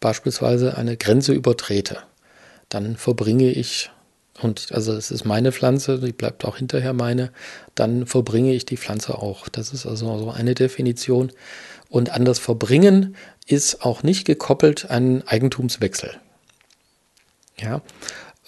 beispielsweise 0.00 0.76
eine 0.76 0.96
Grenze 0.96 1.32
übertrete, 1.32 1.98
dann 2.68 2.96
verbringe 2.96 3.50
ich, 3.50 3.90
und 4.40 4.72
also 4.72 4.92
es 4.92 5.10
ist 5.10 5.24
meine 5.24 5.52
Pflanze, 5.52 5.98
die 5.98 6.12
bleibt 6.12 6.44
auch 6.44 6.56
hinterher 6.56 6.92
meine, 6.92 7.30
dann 7.74 8.06
verbringe 8.06 8.54
ich 8.54 8.64
die 8.64 8.78
Pflanze 8.78 9.18
auch. 9.18 9.48
Das 9.48 9.72
ist 9.72 9.86
also 9.86 10.18
so 10.18 10.30
eine 10.30 10.54
Definition. 10.54 11.32
Und 11.88 12.10
an 12.10 12.24
das 12.24 12.38
Verbringen 12.38 13.16
ist 13.46 13.84
auch 13.84 14.02
nicht 14.02 14.24
gekoppelt 14.24 14.90
ein 14.90 15.26
Eigentumswechsel. 15.26 16.12
Ja, 17.58 17.82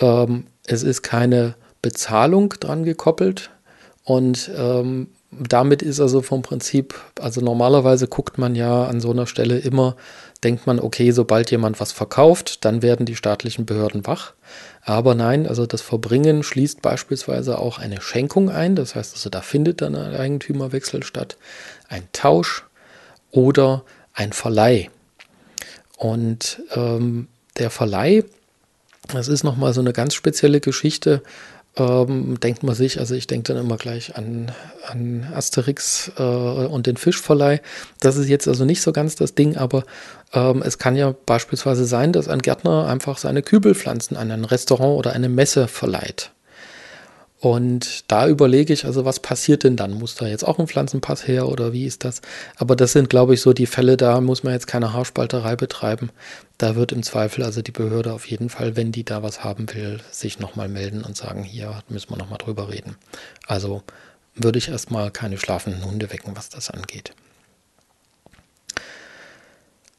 ähm, 0.01 0.47
es 0.65 0.83
ist 0.83 1.03
keine 1.03 1.57
Bezahlung 1.83 2.51
dran 2.51 2.85
gekoppelt 2.85 3.51
und 4.05 4.51
ähm, 4.57 5.09
damit 5.33 5.83
ist 5.83 5.99
also 5.99 6.21
vom 6.21 6.43
Prinzip, 6.43 6.95
also 7.19 7.41
normalerweise 7.41 8.07
guckt 8.07 8.37
man 8.37 8.55
ja 8.55 8.85
an 8.85 9.01
so 9.01 9.11
einer 9.11 9.27
Stelle 9.27 9.59
immer, 9.59 9.97
denkt 10.45 10.67
man, 10.67 10.79
okay, 10.79 11.11
sobald 11.13 11.51
jemand 11.51 11.81
was 11.81 11.93
verkauft, 11.93 12.65
dann 12.65 12.83
werden 12.83 13.07
die 13.07 13.17
staatlichen 13.17 13.65
Behörden 13.65 14.07
wach. 14.07 14.35
Aber 14.83 15.15
nein, 15.15 15.47
also 15.47 15.65
das 15.65 15.81
Verbringen 15.81 16.43
schließt 16.43 16.83
beispielsweise 16.83 17.59
auch 17.59 17.79
eine 17.79 18.01
Schenkung 18.01 18.51
ein. 18.51 18.77
Das 18.77 18.95
heißt 18.95 19.15
also, 19.15 19.31
da 19.31 19.41
findet 19.41 19.81
dann 19.81 19.97
ein 19.97 20.15
Eigentümerwechsel 20.15 21.03
statt, 21.03 21.37
ein 21.89 22.03
Tausch 22.13 22.65
oder 23.31 23.85
ein 24.13 24.33
Verleih. 24.33 24.91
Und 25.97 26.61
ähm, 26.75 27.29
der 27.57 27.71
Verleih, 27.71 28.25
das 29.09 29.29
ist 29.29 29.45
nochmal 29.45 29.73
so 29.73 29.81
eine 29.81 29.93
ganz 29.93 30.15
spezielle 30.15 30.61
Geschichte 30.61 31.23
ähm, 31.77 32.39
denkt 32.41 32.63
man 32.63 32.75
sich, 32.75 32.99
also 32.99 33.15
ich 33.15 33.27
denke 33.27 33.53
dann 33.53 33.65
immer 33.65 33.77
gleich 33.77 34.17
an, 34.17 34.53
an 34.87 35.27
Asterix 35.35 36.13
äh, 36.19 36.23
und 36.23 36.87
den 36.87 36.97
Fischverleih. 36.97 37.61
Das 38.01 38.17
ist 38.17 38.29
jetzt 38.29 38.47
also 38.47 38.65
nicht 38.65 38.83
so 38.83 38.93
ganz 38.93 39.17
das 39.17 39.35
Ding, 39.35 39.57
aber 39.57 39.85
ähm, 40.35 40.63
es 40.63 40.79
kann 40.79 40.97
ja 40.97 41.15
beispielsweise 41.25 41.87
sein, 41.87 42.13
dass 42.13 42.29
ein 42.29 42.43
Gärtner 42.43 42.87
einfach 42.87 43.19
seine 43.19 43.43
Kübelpflanzen 43.43 44.17
an 44.17 44.31
ein 44.31 44.45
Restaurant 44.45 44.99
oder 44.99 45.13
eine 45.13 45.29
Messe 45.29 45.67
verleiht. 45.67 46.33
Und 47.43 48.05
da 48.09 48.29
überlege 48.29 48.73
ich, 48.73 48.85
also 48.85 49.05
was 49.05 49.19
passiert 49.19 49.65
denn 49.65 49.75
dann? 49.75 49.95
Muss 49.95 50.15
da 50.15 50.29
jetzt 50.29 50.45
auch 50.47 50.61
ein 50.61 50.69
Pflanzenpass 50.69 51.27
her 51.27 51.49
oder 51.49 51.73
wie 51.73 51.87
ist 51.87 52.05
das? 52.05 52.21
Aber 52.55 52.77
das 52.77 52.93
sind, 52.93 53.11
glaube 53.11 53.35
ich, 53.35 53.41
so 53.41 53.53
die 53.53 53.67
Fälle, 53.67 53.97
da 53.97 54.21
muss 54.21 54.45
man 54.45 54.53
jetzt 54.53 54.69
keine 54.69 54.93
Haarspalterei 54.93 55.57
betreiben. 55.57 56.11
Da 56.57 56.77
wird 56.77 56.93
im 56.93 57.03
Zweifel 57.03 57.43
also 57.43 57.61
die 57.61 57.73
Behörde 57.73 58.13
auf 58.13 58.27
jeden 58.27 58.49
Fall, 58.49 58.77
wenn 58.77 58.93
die 58.93 59.03
da 59.03 59.25
was 59.25 59.43
haben 59.43 59.67
will, 59.75 59.99
sich 60.13 60.39
nochmal 60.39 60.69
melden 60.69 61.03
und 61.03 61.17
sagen, 61.17 61.43
hier 61.43 61.83
müssen 61.89 62.11
wir 62.11 62.17
nochmal 62.17 62.39
drüber 62.39 62.71
reden. 62.71 62.97
Also 63.49 63.83
würde 64.37 64.59
ich 64.59 64.69
erstmal 64.69 65.11
keine 65.11 65.37
schlafenden 65.37 65.85
Hunde 65.85 66.13
wecken, 66.13 66.37
was 66.37 66.49
das 66.49 66.71
angeht. 66.71 67.13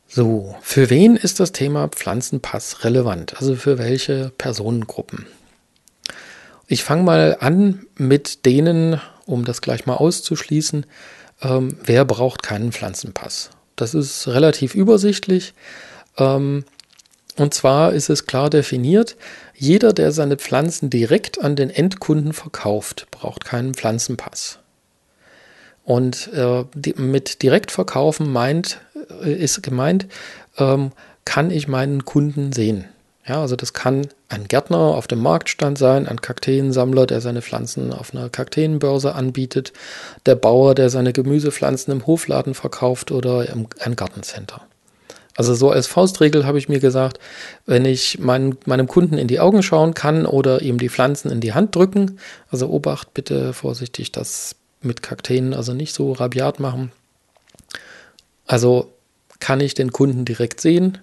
So, 0.08 0.56
für 0.62 0.90
wen 0.90 1.18
ist 1.18 1.42
das 1.42 1.52
Thema 1.52 1.90
Pflanzenpass 1.90 2.86
relevant? 2.86 3.36
Also 3.36 3.58
für 3.58 3.78
welche 3.78 4.32
Personengruppen? 4.38 5.26
Ich 6.74 6.84
fange 6.84 7.04
mal 7.04 7.38
an 7.40 7.86
mit 8.00 8.48
denen, 8.48 9.00
um 9.28 9.46
das 9.46 9.62
gleich 9.62 9.86
mal 9.86 9.98
auszuschließen, 9.98 10.88
ähm, 11.44 11.78
wer 11.84 12.04
braucht 12.04 12.42
keinen 12.42 12.72
Pflanzenpass. 12.72 13.52
Das 13.76 13.94
ist 13.94 14.28
relativ 14.28 14.74
übersichtlich. 14.74 15.54
Ähm, 16.18 16.66
und 17.38 17.54
zwar 17.54 17.94
ist 17.94 18.10
es 18.10 18.26
klar 18.26 18.50
definiert, 18.50 19.18
jeder, 19.54 19.94
der 19.94 20.12
seine 20.12 20.38
Pflanzen 20.38 20.90
direkt 20.90 21.40
an 21.40 21.56
den 21.56 21.70
Endkunden 21.70 22.34
verkauft, 22.34 23.06
braucht 23.12 23.46
keinen 23.46 23.76
Pflanzenpass. 23.76 24.58
Und 25.84 26.34
äh, 26.34 26.66
die, 26.74 26.96
mit 26.96 27.44
Direktverkaufen 27.44 28.34
meint, 28.34 28.82
äh, 29.24 29.32
ist 29.32 29.62
gemeint, 29.62 30.08
ähm, 30.58 30.92
kann 31.24 31.52
ich 31.52 31.68
meinen 31.68 32.04
Kunden 32.04 32.52
sehen. 32.52 32.86
Ja, 33.28 33.42
also 33.42 33.56
das 33.56 33.74
kann 33.74 34.08
ein 34.34 34.48
Gärtner 34.48 34.78
auf 34.78 35.08
dem 35.08 35.20
Marktstand 35.20 35.78
sein, 35.78 36.08
ein 36.08 36.22
Kakteensammler, 36.22 37.06
der 37.06 37.22
seine 37.22 37.42
Pflanzen 37.42 37.94
auf 37.94 38.14
einer 38.14 38.30
Kakteenbörse 38.30 39.16
anbietet, 39.16 39.74
der 40.26 40.36
Bauer, 40.36 40.76
der 40.76 40.90
seine 40.90 41.14
Gemüsepflanzen 41.14 41.94
im 41.94 42.08
Hofladen 42.08 42.54
verkauft 42.54 43.12
oder 43.12 43.50
im, 43.50 43.68
ein 43.80 43.96
Gartencenter. 43.96 44.62
Also 45.36 45.56
so 45.56 45.72
als 45.72 45.88
Faustregel 45.88 46.46
habe 46.46 46.60
ich 46.60 46.70
mir 46.70 46.80
gesagt, 46.80 47.20
wenn 47.66 47.86
ich 47.86 48.20
mein, 48.20 48.56
meinem 48.66 48.88
Kunden 48.88 49.18
in 49.18 49.28
die 49.28 49.40
Augen 49.40 49.64
schauen 49.64 49.94
kann 49.94 50.26
oder 50.26 50.62
ihm 50.62 50.78
die 50.78 50.90
Pflanzen 50.90 51.32
in 51.32 51.42
die 51.42 51.54
Hand 51.54 51.76
drücken, 51.76 52.20
also 52.50 52.70
Obacht, 52.70 53.14
bitte 53.14 53.54
vorsichtig, 53.54 54.12
das 54.12 54.56
mit 54.82 55.02
Kakteen 55.02 55.54
also 55.54 55.74
nicht 55.74 55.94
so 55.96 56.12
rabiat 56.12 56.60
machen. 56.60 56.92
Also 58.46 58.92
kann 59.40 59.60
ich 59.60 59.74
den 59.74 59.92
Kunden 59.92 60.26
direkt 60.26 60.62
sehen, 60.62 61.00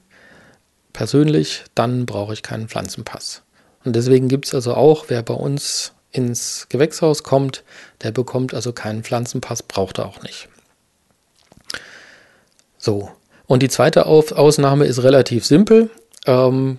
persönlich, 0.92 1.64
dann 1.74 2.06
brauche 2.06 2.32
ich 2.32 2.42
keinen 2.42 2.68
Pflanzenpass. 2.68 3.42
Und 3.84 3.96
deswegen 3.96 4.28
gibt 4.28 4.46
es 4.46 4.54
also 4.54 4.74
auch, 4.74 5.06
wer 5.08 5.22
bei 5.22 5.34
uns 5.34 5.92
ins 6.12 6.66
Gewächshaus 6.68 7.22
kommt, 7.22 7.64
der 8.02 8.10
bekommt 8.10 8.54
also 8.54 8.72
keinen 8.72 9.04
Pflanzenpass, 9.04 9.62
braucht 9.62 9.98
er 9.98 10.06
auch 10.06 10.22
nicht. 10.22 10.48
So, 12.78 13.10
und 13.46 13.62
die 13.62 13.68
zweite 13.68 14.06
Auf 14.06 14.32
Ausnahme 14.32 14.86
ist 14.86 15.02
relativ 15.02 15.44
simpel. 15.44 15.90
Ähm, 16.26 16.78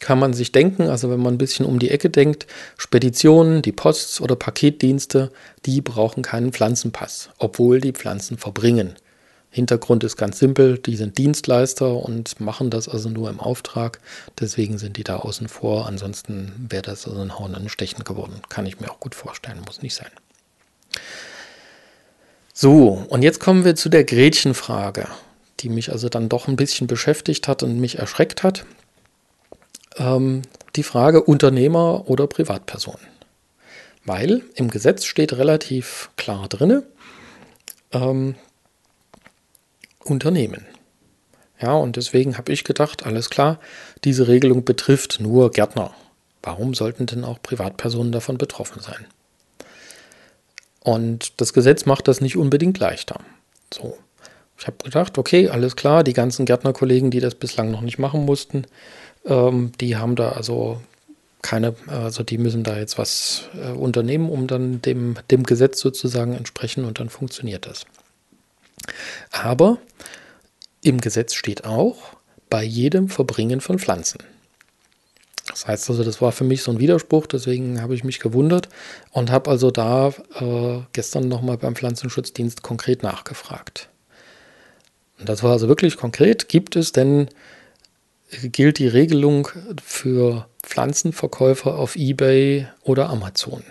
kann 0.00 0.18
man 0.18 0.32
sich 0.32 0.50
denken, 0.50 0.88
also 0.88 1.10
wenn 1.10 1.20
man 1.20 1.34
ein 1.34 1.38
bisschen 1.38 1.66
um 1.66 1.78
die 1.78 1.90
Ecke 1.90 2.08
denkt, 2.08 2.46
Speditionen, 2.78 3.62
die 3.62 3.72
Post- 3.72 4.20
oder 4.20 4.34
Paketdienste, 4.34 5.30
die 5.66 5.82
brauchen 5.82 6.22
keinen 6.22 6.52
Pflanzenpass, 6.52 7.30
obwohl 7.38 7.80
die 7.80 7.92
Pflanzen 7.92 8.38
verbringen. 8.38 8.94
Hintergrund 9.50 10.04
ist 10.04 10.16
ganz 10.16 10.38
simpel, 10.38 10.78
die 10.78 10.94
sind 10.94 11.18
Dienstleister 11.18 11.96
und 11.96 12.40
machen 12.40 12.70
das 12.70 12.88
also 12.88 13.08
nur 13.08 13.28
im 13.28 13.40
Auftrag. 13.40 14.00
Deswegen 14.38 14.78
sind 14.78 14.96
die 14.96 15.02
da 15.02 15.16
außen 15.16 15.48
vor. 15.48 15.86
Ansonsten 15.86 16.68
wäre 16.70 16.82
das 16.82 17.08
also 17.08 17.20
ein 17.20 17.36
Hauen 17.36 17.56
an 17.56 17.68
Stechen 17.68 18.04
geworden. 18.04 18.40
Kann 18.48 18.66
ich 18.66 18.78
mir 18.78 18.90
auch 18.90 19.00
gut 19.00 19.16
vorstellen, 19.16 19.60
muss 19.66 19.82
nicht 19.82 19.94
sein. 19.94 20.10
So, 22.54 23.04
und 23.08 23.22
jetzt 23.22 23.40
kommen 23.40 23.64
wir 23.64 23.74
zu 23.74 23.88
der 23.88 24.04
Gretchenfrage, 24.04 25.08
die 25.60 25.68
mich 25.68 25.90
also 25.90 26.08
dann 26.08 26.28
doch 26.28 26.46
ein 26.46 26.56
bisschen 26.56 26.86
beschäftigt 26.86 27.48
hat 27.48 27.64
und 27.64 27.80
mich 27.80 27.98
erschreckt 27.98 28.44
hat. 28.44 28.64
Ähm, 29.96 30.42
die 30.76 30.84
Frage 30.84 31.24
Unternehmer 31.24 32.08
oder 32.08 32.28
Privatperson. 32.28 32.98
Weil 34.04 34.42
im 34.54 34.70
Gesetz 34.70 35.06
steht 35.06 35.32
relativ 35.32 36.10
klar 36.16 36.48
drin, 36.48 36.82
ähm, 37.92 38.36
Unternehmen. 40.04 40.66
Ja, 41.60 41.74
und 41.74 41.96
deswegen 41.96 42.38
habe 42.38 42.52
ich 42.52 42.64
gedacht, 42.64 43.04
alles 43.04 43.28
klar, 43.28 43.60
diese 44.04 44.28
Regelung 44.28 44.64
betrifft 44.64 45.20
nur 45.20 45.50
Gärtner. 45.50 45.92
Warum 46.42 46.72
sollten 46.74 47.06
denn 47.06 47.24
auch 47.24 47.42
Privatpersonen 47.42 48.12
davon 48.12 48.38
betroffen 48.38 48.80
sein? 48.80 49.06
Und 50.82 51.40
das 51.40 51.52
Gesetz 51.52 51.84
macht 51.84 52.08
das 52.08 52.22
nicht 52.22 52.36
unbedingt 52.36 52.78
leichter. 52.78 53.20
So. 53.72 53.98
Ich 54.58 54.66
habe 54.66 54.76
gedacht, 54.82 55.18
okay, 55.18 55.48
alles 55.48 55.76
klar, 55.76 56.04
die 56.04 56.12
ganzen 56.12 56.44
Gärtnerkollegen, 56.44 57.10
die 57.10 57.20
das 57.20 57.34
bislang 57.34 57.70
noch 57.70 57.80
nicht 57.82 57.98
machen 57.98 58.24
mussten, 58.24 58.66
ähm, 59.26 59.72
die 59.80 59.96
haben 59.96 60.16
da 60.16 60.32
also 60.32 60.80
keine, 61.42 61.74
also 61.86 62.22
die 62.22 62.36
müssen 62.36 62.64
da 62.64 62.78
jetzt 62.78 62.98
was 62.98 63.48
äh, 63.54 63.70
unternehmen, 63.70 64.28
um 64.28 64.46
dann 64.46 64.82
dem, 64.82 65.16
dem 65.30 65.44
Gesetz 65.44 65.80
sozusagen 65.80 66.34
entsprechen 66.34 66.84
und 66.84 67.00
dann 67.00 67.08
funktioniert 67.08 67.66
das. 67.66 67.86
Aber 69.30 69.78
im 70.82 71.00
Gesetz 71.00 71.34
steht 71.34 71.64
auch, 71.64 72.16
bei 72.48 72.64
jedem 72.64 73.08
Verbringen 73.08 73.60
von 73.60 73.78
Pflanzen. 73.78 74.18
Das 75.48 75.66
heißt 75.66 75.90
also, 75.90 76.04
das 76.04 76.20
war 76.20 76.32
für 76.32 76.44
mich 76.44 76.62
so 76.62 76.70
ein 76.70 76.78
Widerspruch, 76.78 77.26
deswegen 77.26 77.80
habe 77.80 77.94
ich 77.94 78.04
mich 78.04 78.20
gewundert 78.20 78.68
und 79.10 79.30
habe 79.30 79.50
also 79.50 79.70
da 79.70 80.08
äh, 80.08 80.80
gestern 80.92 81.28
nochmal 81.28 81.58
beim 81.58 81.74
Pflanzenschutzdienst 81.74 82.62
konkret 82.62 83.02
nachgefragt. 83.02 83.88
Und 85.18 85.28
das 85.28 85.42
war 85.42 85.52
also 85.52 85.68
wirklich 85.68 85.96
konkret. 85.96 86.48
Gibt 86.48 86.76
es 86.76 86.92
denn, 86.92 87.28
gilt 88.42 88.78
die 88.78 88.88
Regelung 88.88 89.48
für 89.84 90.46
Pflanzenverkäufer 90.62 91.76
auf 91.76 91.96
eBay 91.96 92.66
oder 92.82 93.10
Amazon? 93.10 93.62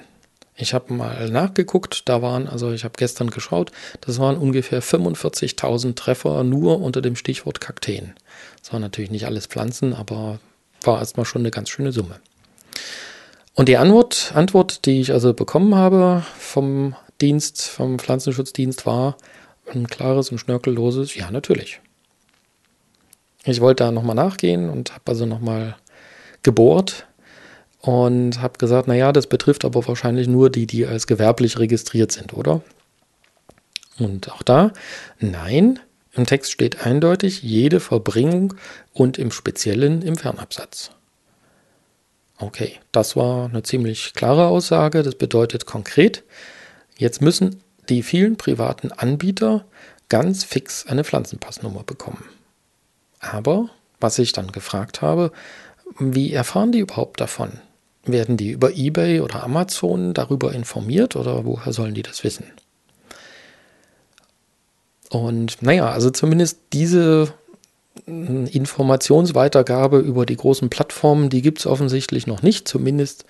Ich 0.62 0.74
habe 0.74 0.94
mal 0.94 1.30
nachgeguckt, 1.30 2.10
da 2.10 2.22
waren, 2.22 2.46
also 2.50 2.74
ich 2.74 2.84
habe 2.84 2.96
gestern 2.98 3.30
geschaut, 3.30 3.72
das 4.02 4.20
waren 4.20 4.38
ungefähr 4.38 4.84
45.000 4.84 5.96
Treffer 5.96 6.44
nur 6.44 6.82
unter 6.82 7.02
dem 7.02 7.16
Stichwort 7.16 7.62
Kakteen. 7.62 8.14
Das 8.62 8.74
waren 8.74 8.82
natürlich 8.82 9.10
nicht 9.10 9.26
alles 9.26 9.46
Pflanzen, 9.46 9.94
aber 9.94 10.40
war 10.82 11.00
erstmal 11.00 11.26
schon 11.26 11.44
eine 11.44 11.52
ganz 11.52 11.70
schöne 11.70 11.94
Summe. 11.94 12.20
Und 13.56 13.70
die 13.70 13.78
Antwort, 13.78 14.34
Antwort, 14.36 14.86
die 14.86 15.00
ich 15.00 15.14
also 15.14 15.34
bekommen 15.34 15.76
habe 15.76 16.26
vom 16.38 16.94
Dienst, 17.22 17.62
vom 17.62 17.98
Pflanzenschutzdienst, 17.98 18.86
war 18.86 19.16
ein 19.74 19.88
klares 19.88 20.30
und 20.30 20.40
schnörkelloses 20.40 21.16
Ja, 21.16 21.32
natürlich. 21.32 21.80
Ich 23.46 23.62
wollte 23.62 23.86
da 23.86 23.92
nochmal 23.92 24.16
nachgehen 24.16 24.70
und 24.70 24.92
habe 24.92 25.04
also 25.08 25.26
nochmal 25.26 25.78
gebohrt 26.44 27.08
und 27.82 28.42
habe 28.42 28.58
gesagt, 28.58 28.88
naja, 28.88 29.12
das 29.12 29.28
betrifft 29.28 29.66
aber 29.66 29.88
wahrscheinlich 29.88 30.28
nur 30.28 30.50
die, 30.50 30.68
die 30.68 30.86
als 30.86 31.08
gewerblich 31.08 31.60
registriert 31.60 32.12
sind, 32.12 32.34
oder? 32.34 32.62
Und 33.98 34.32
auch 34.32 34.44
da, 34.44 34.72
nein, 35.20 35.80
im 36.14 36.26
Text 36.26 36.52
steht 36.52 36.86
eindeutig 36.86 37.44
jede 37.44 37.80
Verbringung 37.80 38.56
und 38.94 39.18
im 39.18 39.32
Speziellen 39.32 40.02
im 40.02 40.16
Fernabsatz. 40.16 40.92
Okay, 42.38 42.80
das 42.92 43.16
war 43.16 43.50
eine 43.50 43.64
ziemlich 43.64 44.14
klare 44.14 44.48
Aussage. 44.48 45.04
Das 45.04 45.16
bedeutet 45.16 45.66
konkret, 45.66 46.24
jetzt 46.98 47.22
müssen 47.22 47.62
die 47.90 48.02
vielen 48.02 48.38
privaten 48.38 48.92
Anbieter 48.92 49.66
ganz 50.08 50.44
fix 50.44 50.86
eine 50.88 51.04
Pflanzenpassnummer 51.04 51.84
bekommen. 51.84 52.24
Aber, 53.20 53.70
was 54.00 54.20
ich 54.20 54.32
dann 54.32 54.52
gefragt 54.52 55.02
habe, 55.02 55.32
wie 56.00 56.32
erfahren 56.32 56.72
die 56.72 56.80
überhaupt 56.80 57.20
davon? 57.20 57.60
Werden 58.06 58.38
die 58.38 58.52
über 58.52 58.72
eBay 58.72 59.22
oder 59.22 59.44
Amazon 59.44 60.14
darüber 60.14 60.54
informiert 60.54 61.16
oder 61.16 61.46
woher 61.46 61.74
sollen 61.74 61.94
die 61.94 62.04
das 62.04 62.24
wissen? 62.24 62.46
Und 65.10 65.62
naja, 65.62 65.90
also 65.90 66.10
zumindest 66.10 66.60
diese 66.72 67.34
hm, 68.06 68.46
Informationsweitergabe 68.48 70.00
über 70.00 70.26
die 70.26 70.38
großen 70.38 70.70
Plattformen, 70.70 71.30
die 71.30 71.42
gibt 71.42 71.60
es 71.60 71.68
offensichtlich 71.68 72.28
noch 72.28 72.42
nicht. 72.42 72.68
Zumindest 72.68 73.26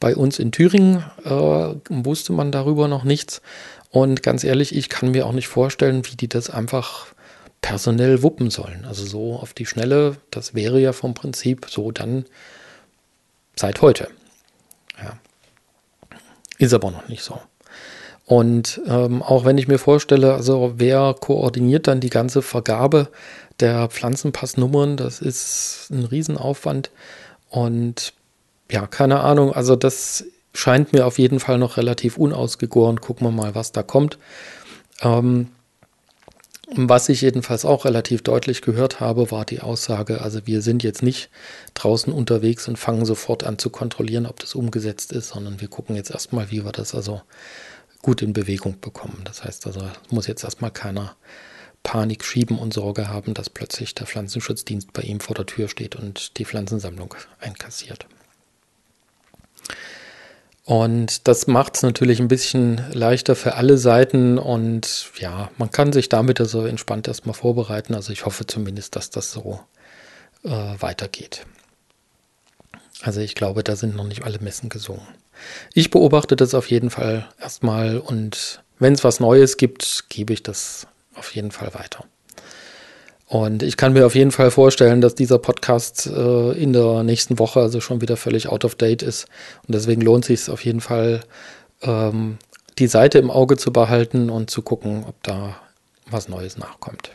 bei 0.00 0.14
uns 0.14 0.38
in 0.38 0.52
Thüringen 0.52 1.04
äh, 1.24 1.74
wusste 1.88 2.32
man 2.32 2.52
darüber 2.52 2.88
noch 2.88 3.04
nichts. 3.04 3.42
Und 3.90 4.22
ganz 4.22 4.44
ehrlich, 4.44 4.74
ich 4.74 4.88
kann 4.88 5.10
mir 5.10 5.26
auch 5.26 5.32
nicht 5.32 5.48
vorstellen, 5.48 6.02
wie 6.06 6.16
die 6.16 6.28
das 6.28 6.50
einfach 6.50 7.06
personell 7.62 8.22
wuppen 8.22 8.50
sollen. 8.50 8.84
Also 8.86 9.04
so 9.04 9.34
auf 9.34 9.54
die 9.54 9.66
Schnelle, 9.66 10.16
das 10.30 10.54
wäre 10.54 10.80
ja 10.80 10.92
vom 10.92 11.14
Prinzip 11.14 11.66
so 11.68 11.90
dann 11.90 12.26
seit 13.58 13.82
heute. 13.82 14.08
Ja. 15.02 15.18
Ist 16.58 16.74
aber 16.74 16.90
noch 16.90 17.08
nicht 17.08 17.22
so. 17.22 17.38
Und 18.24 18.80
ähm, 18.86 19.22
auch 19.22 19.44
wenn 19.44 19.56
ich 19.56 19.68
mir 19.68 19.78
vorstelle, 19.78 20.34
also 20.34 20.74
wer 20.76 21.14
koordiniert 21.18 21.86
dann 21.86 22.00
die 22.00 22.10
ganze 22.10 22.42
Vergabe 22.42 23.08
der 23.60 23.88
Pflanzenpassnummern, 23.88 24.96
das 24.96 25.20
ist 25.20 25.88
ein 25.90 26.04
Riesenaufwand. 26.04 26.90
Und 27.48 28.12
ja, 28.70 28.86
keine 28.88 29.20
Ahnung, 29.20 29.52
also 29.52 29.76
das 29.76 30.24
scheint 30.52 30.92
mir 30.92 31.06
auf 31.06 31.18
jeden 31.18 31.38
Fall 31.38 31.58
noch 31.58 31.76
relativ 31.76 32.16
unausgegoren. 32.16 33.00
Gucken 33.00 33.26
wir 33.28 33.30
mal, 33.30 33.54
was 33.54 33.70
da 33.70 33.82
kommt. 33.84 34.18
Ähm, 35.02 35.48
was 36.68 37.08
ich 37.08 37.20
jedenfalls 37.20 37.64
auch 37.64 37.84
relativ 37.84 38.22
deutlich 38.22 38.60
gehört 38.60 38.98
habe, 38.98 39.30
war 39.30 39.44
die 39.44 39.60
Aussage, 39.60 40.20
also 40.20 40.46
wir 40.46 40.62
sind 40.62 40.82
jetzt 40.82 41.02
nicht 41.02 41.30
draußen 41.74 42.12
unterwegs 42.12 42.66
und 42.66 42.76
fangen 42.76 43.04
sofort 43.04 43.44
an 43.44 43.58
zu 43.58 43.70
kontrollieren, 43.70 44.26
ob 44.26 44.40
das 44.40 44.56
umgesetzt 44.56 45.12
ist, 45.12 45.28
sondern 45.28 45.60
wir 45.60 45.68
gucken 45.68 45.94
jetzt 45.94 46.10
erstmal, 46.10 46.50
wie 46.50 46.64
wir 46.64 46.72
das 46.72 46.94
also 46.94 47.22
gut 48.02 48.20
in 48.20 48.32
Bewegung 48.32 48.80
bekommen. 48.80 49.22
Das 49.24 49.44
heißt 49.44 49.66
also, 49.66 49.80
muss 50.10 50.26
jetzt 50.26 50.42
erstmal 50.42 50.72
keiner 50.72 51.16
Panik 51.84 52.24
schieben 52.24 52.58
und 52.58 52.74
Sorge 52.74 53.08
haben, 53.08 53.32
dass 53.32 53.48
plötzlich 53.48 53.94
der 53.94 54.08
Pflanzenschutzdienst 54.08 54.92
bei 54.92 55.02
ihm 55.02 55.20
vor 55.20 55.36
der 55.36 55.46
Tür 55.46 55.68
steht 55.68 55.94
und 55.94 56.36
die 56.38 56.44
Pflanzensammlung 56.44 57.14
einkassiert. 57.38 58.06
Und 60.66 61.28
das 61.28 61.46
macht 61.46 61.76
es 61.76 61.82
natürlich 61.84 62.18
ein 62.18 62.26
bisschen 62.26 62.84
leichter 62.92 63.36
für 63.36 63.54
alle 63.54 63.78
Seiten 63.78 64.36
und 64.36 65.12
ja, 65.16 65.48
man 65.58 65.70
kann 65.70 65.92
sich 65.92 66.08
damit 66.08 66.40
also 66.40 66.66
entspannt 66.66 67.06
erstmal 67.06 67.36
vorbereiten. 67.36 67.94
Also 67.94 68.12
ich 68.12 68.26
hoffe 68.26 68.46
zumindest, 68.46 68.96
dass 68.96 69.10
das 69.10 69.30
so 69.30 69.60
äh, 70.42 70.50
weitergeht. 70.50 71.46
Also 73.00 73.20
ich 73.20 73.36
glaube, 73.36 73.62
da 73.62 73.76
sind 73.76 73.94
noch 73.94 74.08
nicht 74.08 74.24
alle 74.24 74.40
Messen 74.40 74.68
gesungen. 74.68 75.06
Ich 75.72 75.90
beobachte 75.90 76.34
das 76.34 76.52
auf 76.52 76.68
jeden 76.68 76.90
Fall 76.90 77.28
erstmal 77.40 77.98
und 77.98 78.60
wenn 78.80 78.94
es 78.94 79.04
was 79.04 79.20
Neues 79.20 79.58
gibt, 79.58 80.06
gebe 80.08 80.32
ich 80.32 80.42
das 80.42 80.88
auf 81.14 81.32
jeden 81.32 81.52
Fall 81.52 81.74
weiter. 81.74 82.06
Und 83.28 83.64
ich 83.64 83.76
kann 83.76 83.92
mir 83.92 84.06
auf 84.06 84.14
jeden 84.14 84.30
Fall 84.30 84.52
vorstellen, 84.52 85.00
dass 85.00 85.16
dieser 85.16 85.38
Podcast 85.38 86.06
äh, 86.06 86.52
in 86.52 86.72
der 86.72 87.02
nächsten 87.02 87.40
Woche 87.40 87.60
also 87.60 87.80
schon 87.80 88.00
wieder 88.00 88.16
völlig 88.16 88.48
out 88.48 88.64
of 88.64 88.76
date 88.76 89.02
ist. 89.02 89.26
Und 89.66 89.74
deswegen 89.74 90.00
lohnt 90.00 90.24
sich 90.24 90.40
es 90.40 90.48
auf 90.48 90.64
jeden 90.64 90.80
Fall, 90.80 91.20
ähm, 91.82 92.38
die 92.78 92.86
Seite 92.86 93.18
im 93.18 93.30
Auge 93.30 93.56
zu 93.56 93.72
behalten 93.72 94.30
und 94.30 94.50
zu 94.50 94.62
gucken, 94.62 95.04
ob 95.08 95.20
da 95.22 95.56
was 96.08 96.28
Neues 96.28 96.56
nachkommt. 96.56 97.10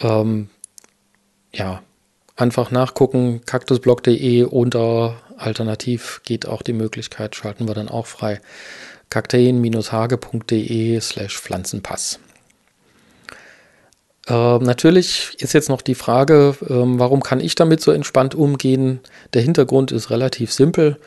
Ähm, 0.00 0.48
ja, 1.52 1.82
einfach 2.36 2.70
nachgucken, 2.70 3.42
kaktusblog.de 3.44 4.44
oder 4.44 5.16
alternativ 5.36 6.22
geht 6.24 6.46
auch 6.46 6.62
die 6.62 6.72
Möglichkeit, 6.72 7.36
schalten 7.36 7.68
wir 7.68 7.74
dann 7.74 7.90
auch 7.90 8.06
frei, 8.06 8.40
kakteen-hage.de 9.10 11.00
slash 11.00 11.38
Pflanzenpass. 11.38 12.20
Äh, 14.30 14.58
natürlich 14.58 15.36
ist 15.38 15.54
jetzt 15.54 15.68
noch 15.68 15.82
die 15.82 15.96
Frage, 15.96 16.54
äh, 16.62 16.66
warum 16.68 17.20
kann 17.20 17.40
ich 17.40 17.56
damit 17.56 17.80
so 17.80 17.90
entspannt 17.90 18.34
umgehen? 18.34 19.00
Der 19.34 19.42
Hintergrund 19.42 19.90
ist 19.90 20.10
relativ 20.10 20.52
simpel. 20.52 20.98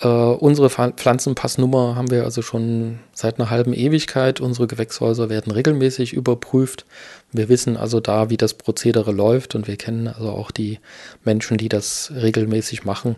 Äh, 0.00 0.06
unsere 0.06 0.70
Pflanzenpassnummer 0.70 1.96
haben 1.96 2.12
wir 2.12 2.22
also 2.22 2.40
schon 2.40 3.00
seit 3.12 3.40
einer 3.40 3.50
halben 3.50 3.74
Ewigkeit. 3.74 4.40
Unsere 4.40 4.68
Gewächshäuser 4.68 5.28
werden 5.28 5.50
regelmäßig 5.50 6.12
überprüft. 6.12 6.86
Wir 7.32 7.48
wissen 7.48 7.76
also 7.76 7.98
da, 7.98 8.30
wie 8.30 8.36
das 8.36 8.54
Prozedere 8.54 9.10
läuft 9.10 9.56
und 9.56 9.66
wir 9.66 9.76
kennen 9.76 10.06
also 10.06 10.30
auch 10.30 10.52
die 10.52 10.78
Menschen, 11.24 11.58
die 11.58 11.68
das 11.68 12.12
regelmäßig 12.14 12.84
machen. 12.84 13.16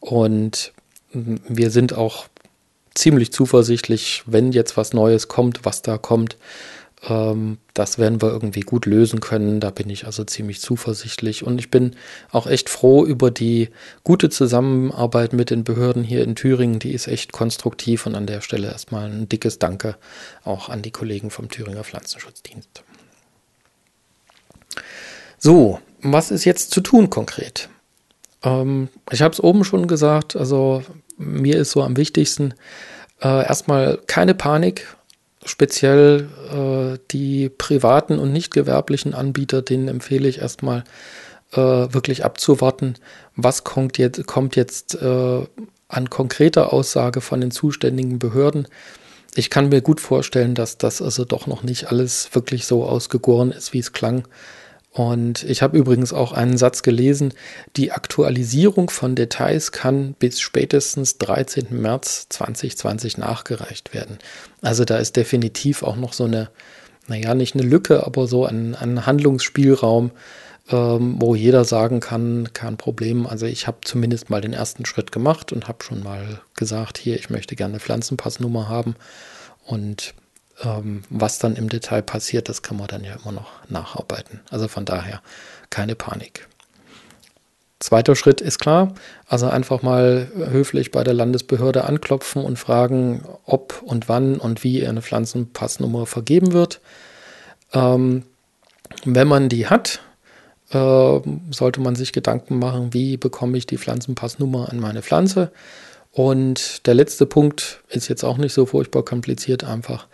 Und 0.00 0.72
wir 1.12 1.70
sind 1.70 1.94
auch 1.94 2.26
ziemlich 2.94 3.32
zuversichtlich, 3.32 4.24
wenn 4.26 4.50
jetzt 4.50 4.76
was 4.76 4.92
Neues 4.92 5.28
kommt, 5.28 5.64
was 5.64 5.82
da 5.82 5.98
kommt, 5.98 6.36
das 7.08 7.98
werden 7.98 8.20
wir 8.20 8.30
irgendwie 8.30 8.60
gut 8.60 8.84
lösen 8.84 9.20
können. 9.20 9.60
Da 9.60 9.70
bin 9.70 9.88
ich 9.88 10.04
also 10.04 10.24
ziemlich 10.24 10.60
zuversichtlich. 10.60 11.42
Und 11.42 11.58
ich 11.58 11.70
bin 11.70 11.96
auch 12.30 12.46
echt 12.46 12.68
froh 12.68 13.04
über 13.04 13.30
die 13.30 13.70
gute 14.04 14.28
Zusammenarbeit 14.28 15.32
mit 15.32 15.50
den 15.50 15.64
Behörden 15.64 16.04
hier 16.04 16.22
in 16.22 16.34
Thüringen. 16.34 16.78
Die 16.78 16.92
ist 16.92 17.06
echt 17.06 17.32
konstruktiv. 17.32 18.06
Und 18.06 18.14
an 18.14 18.26
der 18.26 18.40
Stelle 18.40 18.68
erstmal 18.68 19.10
ein 19.10 19.28
dickes 19.28 19.58
Danke 19.58 19.96
auch 20.44 20.68
an 20.68 20.82
die 20.82 20.90
Kollegen 20.90 21.30
vom 21.30 21.48
Thüringer 21.48 21.84
Pflanzenschutzdienst. 21.84 22.82
So, 25.38 25.80
was 26.02 26.30
ist 26.30 26.44
jetzt 26.44 26.72
zu 26.72 26.80
tun 26.80 27.10
konkret? 27.10 27.68
Ähm, 28.42 28.88
ich 29.10 29.22
habe 29.22 29.32
es 29.32 29.42
oben 29.42 29.64
schon 29.64 29.86
gesagt, 29.86 30.36
also 30.36 30.82
mir 31.16 31.56
ist 31.56 31.70
so 31.70 31.82
am 31.82 31.96
wichtigsten, 31.96 32.54
äh, 33.20 33.46
erstmal 33.46 33.98
keine 34.06 34.34
Panik, 34.34 34.96
speziell 35.48 36.28
äh, 36.52 36.98
die 37.10 37.48
privaten 37.48 38.18
und 38.18 38.32
nicht 38.32 38.52
gewerblichen 38.52 39.14
Anbieter, 39.14 39.62
denen 39.62 39.88
empfehle 39.88 40.28
ich 40.28 40.38
erstmal 40.38 40.84
äh, 41.52 41.56
wirklich 41.56 42.24
abzuwarten, 42.24 42.94
was 43.36 43.64
kommt 43.64 43.98
jetzt, 43.98 44.26
kommt 44.26 44.56
jetzt 44.56 44.94
äh, 44.96 45.46
an 45.88 46.10
konkreter 46.10 46.72
Aussage 46.72 47.20
von 47.20 47.40
den 47.40 47.50
zuständigen 47.50 48.18
Behörden. 48.18 48.68
Ich 49.34 49.50
kann 49.50 49.68
mir 49.68 49.80
gut 49.80 50.00
vorstellen, 50.00 50.54
dass 50.54 50.78
das 50.78 51.00
also 51.00 51.24
doch 51.24 51.46
noch 51.46 51.62
nicht 51.62 51.90
alles 51.90 52.34
wirklich 52.34 52.66
so 52.66 52.84
ausgegoren 52.84 53.52
ist, 53.52 53.72
wie 53.72 53.78
es 53.78 53.92
klang. 53.92 54.26
Und 54.98 55.44
ich 55.44 55.62
habe 55.62 55.78
übrigens 55.78 56.12
auch 56.12 56.32
einen 56.32 56.58
Satz 56.58 56.82
gelesen, 56.82 57.32
die 57.76 57.92
Aktualisierung 57.92 58.90
von 58.90 59.14
Details 59.14 59.70
kann 59.70 60.14
bis 60.14 60.40
spätestens 60.40 61.18
13. 61.18 61.66
März 61.70 62.26
2020 62.30 63.16
nachgereicht 63.16 63.94
werden. 63.94 64.18
Also 64.60 64.84
da 64.84 64.96
ist 64.96 65.14
definitiv 65.14 65.84
auch 65.84 65.94
noch 65.94 66.12
so 66.12 66.24
eine, 66.24 66.50
naja, 67.06 67.36
nicht 67.36 67.54
eine 67.54 67.62
Lücke, 67.62 68.04
aber 68.04 68.26
so 68.26 68.44
ein, 68.44 68.74
ein 68.74 69.06
Handlungsspielraum, 69.06 70.10
ähm, 70.68 71.14
wo 71.20 71.36
jeder 71.36 71.64
sagen 71.64 72.00
kann, 72.00 72.48
kein 72.52 72.76
Problem. 72.76 73.28
Also 73.28 73.46
ich 73.46 73.68
habe 73.68 73.78
zumindest 73.84 74.30
mal 74.30 74.40
den 74.40 74.52
ersten 74.52 74.84
Schritt 74.84 75.12
gemacht 75.12 75.52
und 75.52 75.68
habe 75.68 75.84
schon 75.84 76.02
mal 76.02 76.40
gesagt, 76.56 76.98
hier, 76.98 77.14
ich 77.14 77.30
möchte 77.30 77.54
gerne 77.54 77.74
eine 77.74 77.80
Pflanzenpassnummer 77.80 78.68
haben. 78.68 78.96
Und 79.64 80.14
ähm, 80.62 81.02
was 81.10 81.38
dann 81.38 81.56
im 81.56 81.68
Detail 81.68 82.02
passiert, 82.02 82.48
das 82.48 82.62
kann 82.62 82.76
man 82.76 82.88
dann 82.88 83.04
ja 83.04 83.16
immer 83.22 83.32
noch 83.32 83.50
nacharbeiten. 83.68 84.40
Also 84.50 84.68
von 84.68 84.84
daher 84.84 85.22
keine 85.70 85.94
Panik. 85.94 86.48
Zweiter 87.80 88.16
Schritt 88.16 88.40
ist 88.40 88.58
klar, 88.58 88.94
also 89.28 89.46
einfach 89.48 89.82
mal 89.82 90.28
höflich 90.34 90.90
bei 90.90 91.04
der 91.04 91.14
Landesbehörde 91.14 91.84
anklopfen 91.84 92.42
und 92.44 92.58
fragen, 92.58 93.24
ob 93.44 93.82
und 93.82 94.08
wann 94.08 94.36
und 94.38 94.64
wie 94.64 94.84
eine 94.84 95.00
Pflanzenpassnummer 95.00 96.06
vergeben 96.06 96.52
wird. 96.52 96.80
Ähm, 97.72 98.24
wenn 99.04 99.28
man 99.28 99.48
die 99.48 99.68
hat, 99.68 100.00
äh, 100.70 101.20
sollte 101.50 101.80
man 101.80 101.94
sich 101.94 102.12
Gedanken 102.12 102.58
machen, 102.58 102.92
wie 102.94 103.16
bekomme 103.16 103.56
ich 103.56 103.66
die 103.66 103.78
Pflanzenpassnummer 103.78 104.70
an 104.70 104.80
meine 104.80 105.02
Pflanze. 105.02 105.52
Und 106.18 106.84
der 106.88 106.94
letzte 106.94 107.26
Punkt 107.26 107.78
ist 107.88 108.08
jetzt 108.08 108.24
auch 108.24 108.38
nicht 108.38 108.52
so 108.52 108.66
furchtbar 108.66 109.04
kompliziert, 109.04 109.62
einfach 109.62 110.08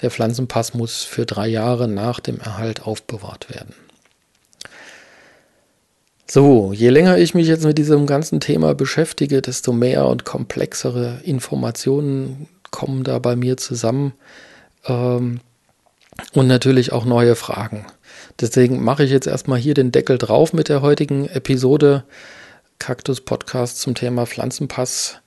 der 0.00 0.12
Pflanzenpass 0.12 0.72
muss 0.72 1.02
für 1.02 1.26
drei 1.26 1.48
Jahre 1.48 1.88
nach 1.88 2.20
dem 2.20 2.38
Erhalt 2.38 2.82
aufbewahrt 2.82 3.50
werden. 3.52 3.74
So, 6.28 6.72
je 6.72 6.90
länger 6.90 7.18
ich 7.18 7.34
mich 7.34 7.48
jetzt 7.48 7.64
mit 7.64 7.76
diesem 7.76 8.06
ganzen 8.06 8.38
Thema 8.38 8.76
beschäftige, 8.76 9.42
desto 9.42 9.72
mehr 9.72 10.06
und 10.06 10.24
komplexere 10.24 11.22
Informationen 11.24 12.46
kommen 12.70 13.02
da 13.02 13.18
bei 13.18 13.34
mir 13.34 13.56
zusammen 13.56 14.12
ähm, 14.84 15.40
und 16.34 16.46
natürlich 16.46 16.92
auch 16.92 17.04
neue 17.04 17.34
Fragen. 17.34 17.84
Deswegen 18.40 18.84
mache 18.84 19.02
ich 19.02 19.10
jetzt 19.10 19.26
erstmal 19.26 19.58
hier 19.58 19.74
den 19.74 19.90
Deckel 19.90 20.18
drauf 20.18 20.52
mit 20.52 20.68
der 20.68 20.82
heutigen 20.82 21.28
Episode 21.28 22.04
Kaktus 22.78 23.22
Podcast 23.22 23.80
zum 23.80 23.96
Thema 23.96 24.24
Pflanzenpass. 24.24 25.20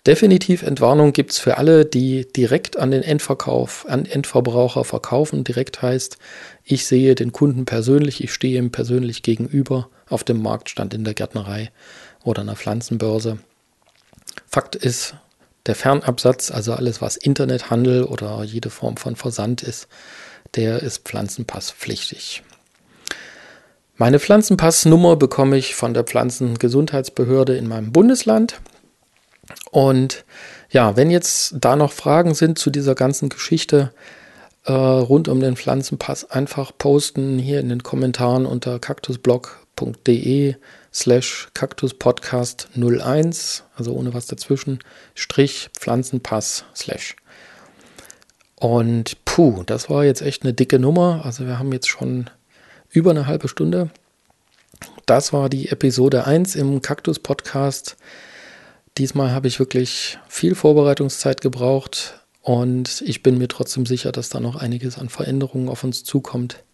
Definitiv 0.08 0.62
Entwarnung 0.62 1.12
gibt 1.12 1.32
es 1.32 1.38
für 1.38 1.58
alle, 1.58 1.84
die 1.84 2.26
direkt 2.32 2.78
an 2.78 2.90
den 2.90 3.02
Endverkauf, 3.02 3.84
an 3.86 4.06
Endverbraucher 4.06 4.82
verkaufen. 4.82 5.44
Direkt 5.44 5.82
heißt, 5.82 6.16
ich 6.64 6.86
sehe 6.86 7.14
den 7.14 7.30
Kunden 7.30 7.66
persönlich, 7.66 8.24
ich 8.24 8.32
stehe 8.32 8.56
ihm 8.56 8.72
persönlich 8.72 9.22
gegenüber 9.22 9.90
auf 10.08 10.24
dem 10.24 10.40
Marktstand 10.40 10.94
in 10.94 11.04
der 11.04 11.12
Gärtnerei 11.12 11.70
oder 12.24 12.40
einer 12.40 12.56
Pflanzenbörse. 12.56 13.36
Fakt 14.46 14.76
ist, 14.76 15.14
der 15.66 15.74
Fernabsatz, 15.74 16.50
also 16.50 16.72
alles, 16.72 17.02
was 17.02 17.18
Internethandel 17.18 18.04
oder 18.04 18.42
jede 18.44 18.70
Form 18.70 18.96
von 18.96 19.14
Versand 19.14 19.62
ist, 19.62 19.88
der 20.54 20.82
ist 20.82 21.06
pflanzenpasspflichtig. 21.06 22.42
Meine 23.98 24.18
Pflanzenpassnummer 24.18 25.16
bekomme 25.16 25.58
ich 25.58 25.74
von 25.74 25.92
der 25.92 26.04
Pflanzengesundheitsbehörde 26.04 27.58
in 27.58 27.68
meinem 27.68 27.92
Bundesland. 27.92 28.58
Und 29.70 30.24
ja, 30.70 30.96
wenn 30.96 31.10
jetzt 31.10 31.56
da 31.60 31.76
noch 31.76 31.92
Fragen 31.92 32.34
sind 32.34 32.58
zu 32.58 32.70
dieser 32.70 32.94
ganzen 32.94 33.28
Geschichte 33.28 33.92
äh, 34.64 34.72
rund 34.72 35.28
um 35.28 35.40
den 35.40 35.56
Pflanzenpass, 35.56 36.30
einfach 36.30 36.72
posten 36.76 37.38
hier 37.38 37.60
in 37.60 37.68
den 37.68 37.82
Kommentaren 37.82 38.46
unter 38.46 38.78
kaktusblog.de 38.78 40.56
slash 40.92 41.48
kaktuspodcast 41.54 42.68
01, 42.76 43.64
also 43.76 43.92
ohne 43.92 44.14
was 44.14 44.26
dazwischen, 44.26 44.80
Strich 45.14 45.70
Pflanzenpass 45.78 46.64
slash. 46.74 47.16
Und 48.56 49.24
puh, 49.24 49.62
das 49.64 49.88
war 49.88 50.04
jetzt 50.04 50.22
echt 50.22 50.42
eine 50.42 50.52
dicke 50.52 50.78
Nummer. 50.78 51.22
Also 51.24 51.46
wir 51.46 51.58
haben 51.58 51.72
jetzt 51.72 51.88
schon 51.88 52.28
über 52.90 53.10
eine 53.10 53.26
halbe 53.26 53.48
Stunde. 53.48 53.90
Das 55.06 55.32
war 55.32 55.48
die 55.48 55.68
Episode 55.68 56.26
1 56.26 56.56
im 56.56 56.82
Kaktus 56.82 57.20
Podcast. 57.20 57.96
Diesmal 58.98 59.30
habe 59.30 59.46
ich 59.46 59.60
wirklich 59.60 60.18
viel 60.28 60.56
Vorbereitungszeit 60.56 61.40
gebraucht 61.40 62.20
und 62.42 63.00
ich 63.06 63.22
bin 63.22 63.38
mir 63.38 63.46
trotzdem 63.46 63.86
sicher, 63.86 64.10
dass 64.10 64.28
da 64.28 64.40
noch 64.40 64.56
einiges 64.56 64.98
an 64.98 65.08
Veränderungen 65.08 65.68
auf 65.68 65.84
uns 65.84 66.02
zukommt. 66.02 66.64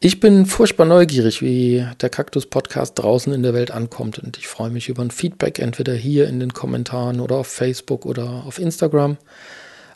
Ich 0.00 0.18
bin 0.18 0.46
furchtbar 0.46 0.86
neugierig, 0.86 1.42
wie 1.42 1.86
der 2.00 2.08
Kaktus 2.08 2.46
Podcast 2.46 2.98
draußen 2.98 3.34
in 3.34 3.42
der 3.42 3.52
Welt 3.52 3.70
ankommt 3.70 4.18
und 4.18 4.38
ich 4.38 4.48
freue 4.48 4.70
mich 4.70 4.88
über 4.88 5.02
ein 5.02 5.10
Feedback, 5.10 5.58
entweder 5.58 5.92
hier 5.92 6.26
in 6.26 6.40
den 6.40 6.54
Kommentaren 6.54 7.20
oder 7.20 7.36
auf 7.36 7.48
Facebook 7.48 8.06
oder 8.06 8.44
auf 8.46 8.58
Instagram. 8.58 9.18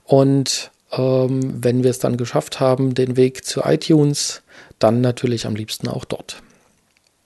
Und 0.05 0.71
ähm, 0.93 1.65
wenn 1.65 1.83
wir 1.83 1.91
es 1.91 2.01
dann 2.01 2.19
geschafft 2.19 2.61
haben, 2.61 2.93
den 2.95 3.17
Weg 3.17 3.47
zu 3.47 3.63
iTunes, 3.65 4.43
dann 4.79 5.01
natürlich 5.01 5.47
am 5.47 5.57
liebsten 5.57 5.89
auch 5.89 6.05
dort. 6.05 6.43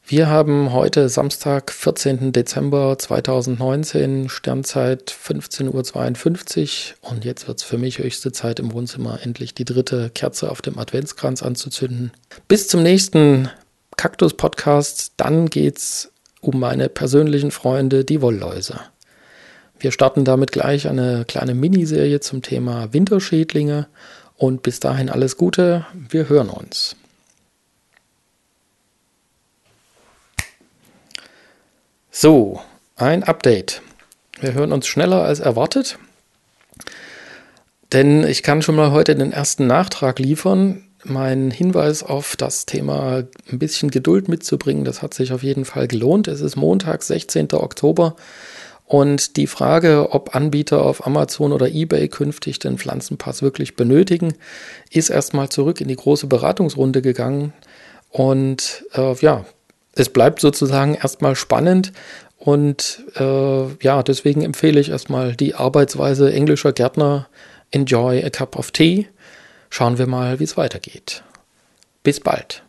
Wir 0.07 0.29
haben 0.29 0.75
heute 0.75 1.09
Samstag, 1.09 1.73
14. 1.73 2.31
Dezember 2.31 2.98
2019, 2.98 4.29
Sternzeit 4.29 5.11
15.52 5.11 6.92
Uhr 7.00 7.11
und 7.11 7.25
jetzt 7.25 7.48
wird 7.48 7.57
es 7.57 7.65
für 7.65 7.79
mich 7.79 8.00
höchste 8.00 8.31
Zeit 8.31 8.61
im 8.61 8.75
Wohnzimmer 8.75 9.21
endlich 9.23 9.55
die 9.55 9.65
dritte 9.65 10.11
Kerze 10.11 10.50
auf 10.50 10.61
dem 10.61 10.79
Adventskranz 10.79 11.42
anzuzünden. 11.42 12.13
Bis 12.48 12.69
zum 12.69 12.83
nächsten 12.83 13.48
Kaktus-Podcast, 13.96 15.13
dann 15.17 15.48
geht's 15.48 16.13
um 16.42 16.61
meine 16.61 16.90
persönlichen 16.90 17.50
Freunde, 17.50 18.05
die 18.05 18.21
Wollläuse. 18.21 18.79
Wir 19.79 19.90
starten 19.90 20.27
damit 20.27 20.52
gleich 20.52 20.87
eine 20.87 21.25
kleine 21.27 21.55
Miniserie 21.55 22.21
zum 22.21 22.42
Thema 22.42 22.92
Winterschädlinge 22.92 23.87
und 24.37 24.63
bis 24.63 24.81
dahin 24.81 25.09
alles 25.09 25.38
Gute, 25.38 25.87
wir 25.94 26.29
hören 26.29 26.50
uns. 26.50 26.94
So, 32.17 32.60
ein 32.94 33.25
Update. 33.25 33.83
Wir 34.40 34.54
hören 34.54 34.71
uns 34.71 34.87
schneller 34.87 35.25
als 35.25 35.40
erwartet. 35.40 35.98
Denn 37.92 38.23
ich 38.23 38.44
kann 38.44 38.62
schon 38.62 38.77
mal 38.77 38.92
heute 38.92 39.17
den 39.17 39.33
ersten 39.33 39.67
Nachtrag 39.67 40.21
liefern. 40.21 40.85
Mein 41.02 41.50
Hinweis 41.50 42.04
auf 42.04 42.37
das 42.37 42.67
Thema 42.67 43.25
ein 43.50 43.58
bisschen 43.58 43.90
Geduld 43.90 44.29
mitzubringen, 44.29 44.85
das 44.85 45.02
hat 45.02 45.12
sich 45.12 45.33
auf 45.33 45.42
jeden 45.42 45.65
Fall 45.65 45.88
gelohnt. 45.88 46.29
Es 46.29 46.40
ist 46.40 46.54
Montag, 46.54 47.02
16. 47.02 47.52
Oktober. 47.52 48.15
Und 48.87 49.37
die 49.37 49.48
Frage, 49.48 50.12
ob 50.12 50.37
Anbieter 50.37 50.85
auf 50.85 51.04
Amazon 51.04 51.50
oder 51.50 51.67
eBay 51.67 52.06
künftig 52.06 52.60
den 52.60 52.79
Pflanzenpass 52.79 53.42
wirklich 53.42 53.75
benötigen, 53.75 54.35
ist 54.88 55.10
erstmal 55.10 55.48
zurück 55.48 55.81
in 55.81 55.88
die 55.88 55.96
große 55.96 56.29
Beratungsrunde 56.29 57.02
gegangen. 57.02 57.52
Und 58.10 58.85
äh, 58.94 59.15
ja, 59.17 59.44
es 59.95 60.09
bleibt 60.09 60.40
sozusagen 60.40 60.95
erstmal 60.95 61.37
spannend. 61.37 61.92
Und 62.37 63.03
äh, 63.17 63.67
ja, 63.83 64.03
deswegen 64.03 64.42
empfehle 64.42 64.81
ich 64.81 64.90
erstmal 64.90 65.35
die 65.35 65.55
Arbeitsweise 65.55 66.33
englischer 66.33 66.73
Gärtner 66.73 67.29
Enjoy 67.71 68.23
a 68.25 68.31
cup 68.31 68.57
of 68.57 68.71
tea. 68.71 69.09
Schauen 69.71 69.99
wir 69.99 70.07
mal, 70.07 70.40
wie 70.40 70.45
es 70.45 70.57
weitergeht. 70.57 71.23
Bis 72.03 72.21
bald. 72.21 72.63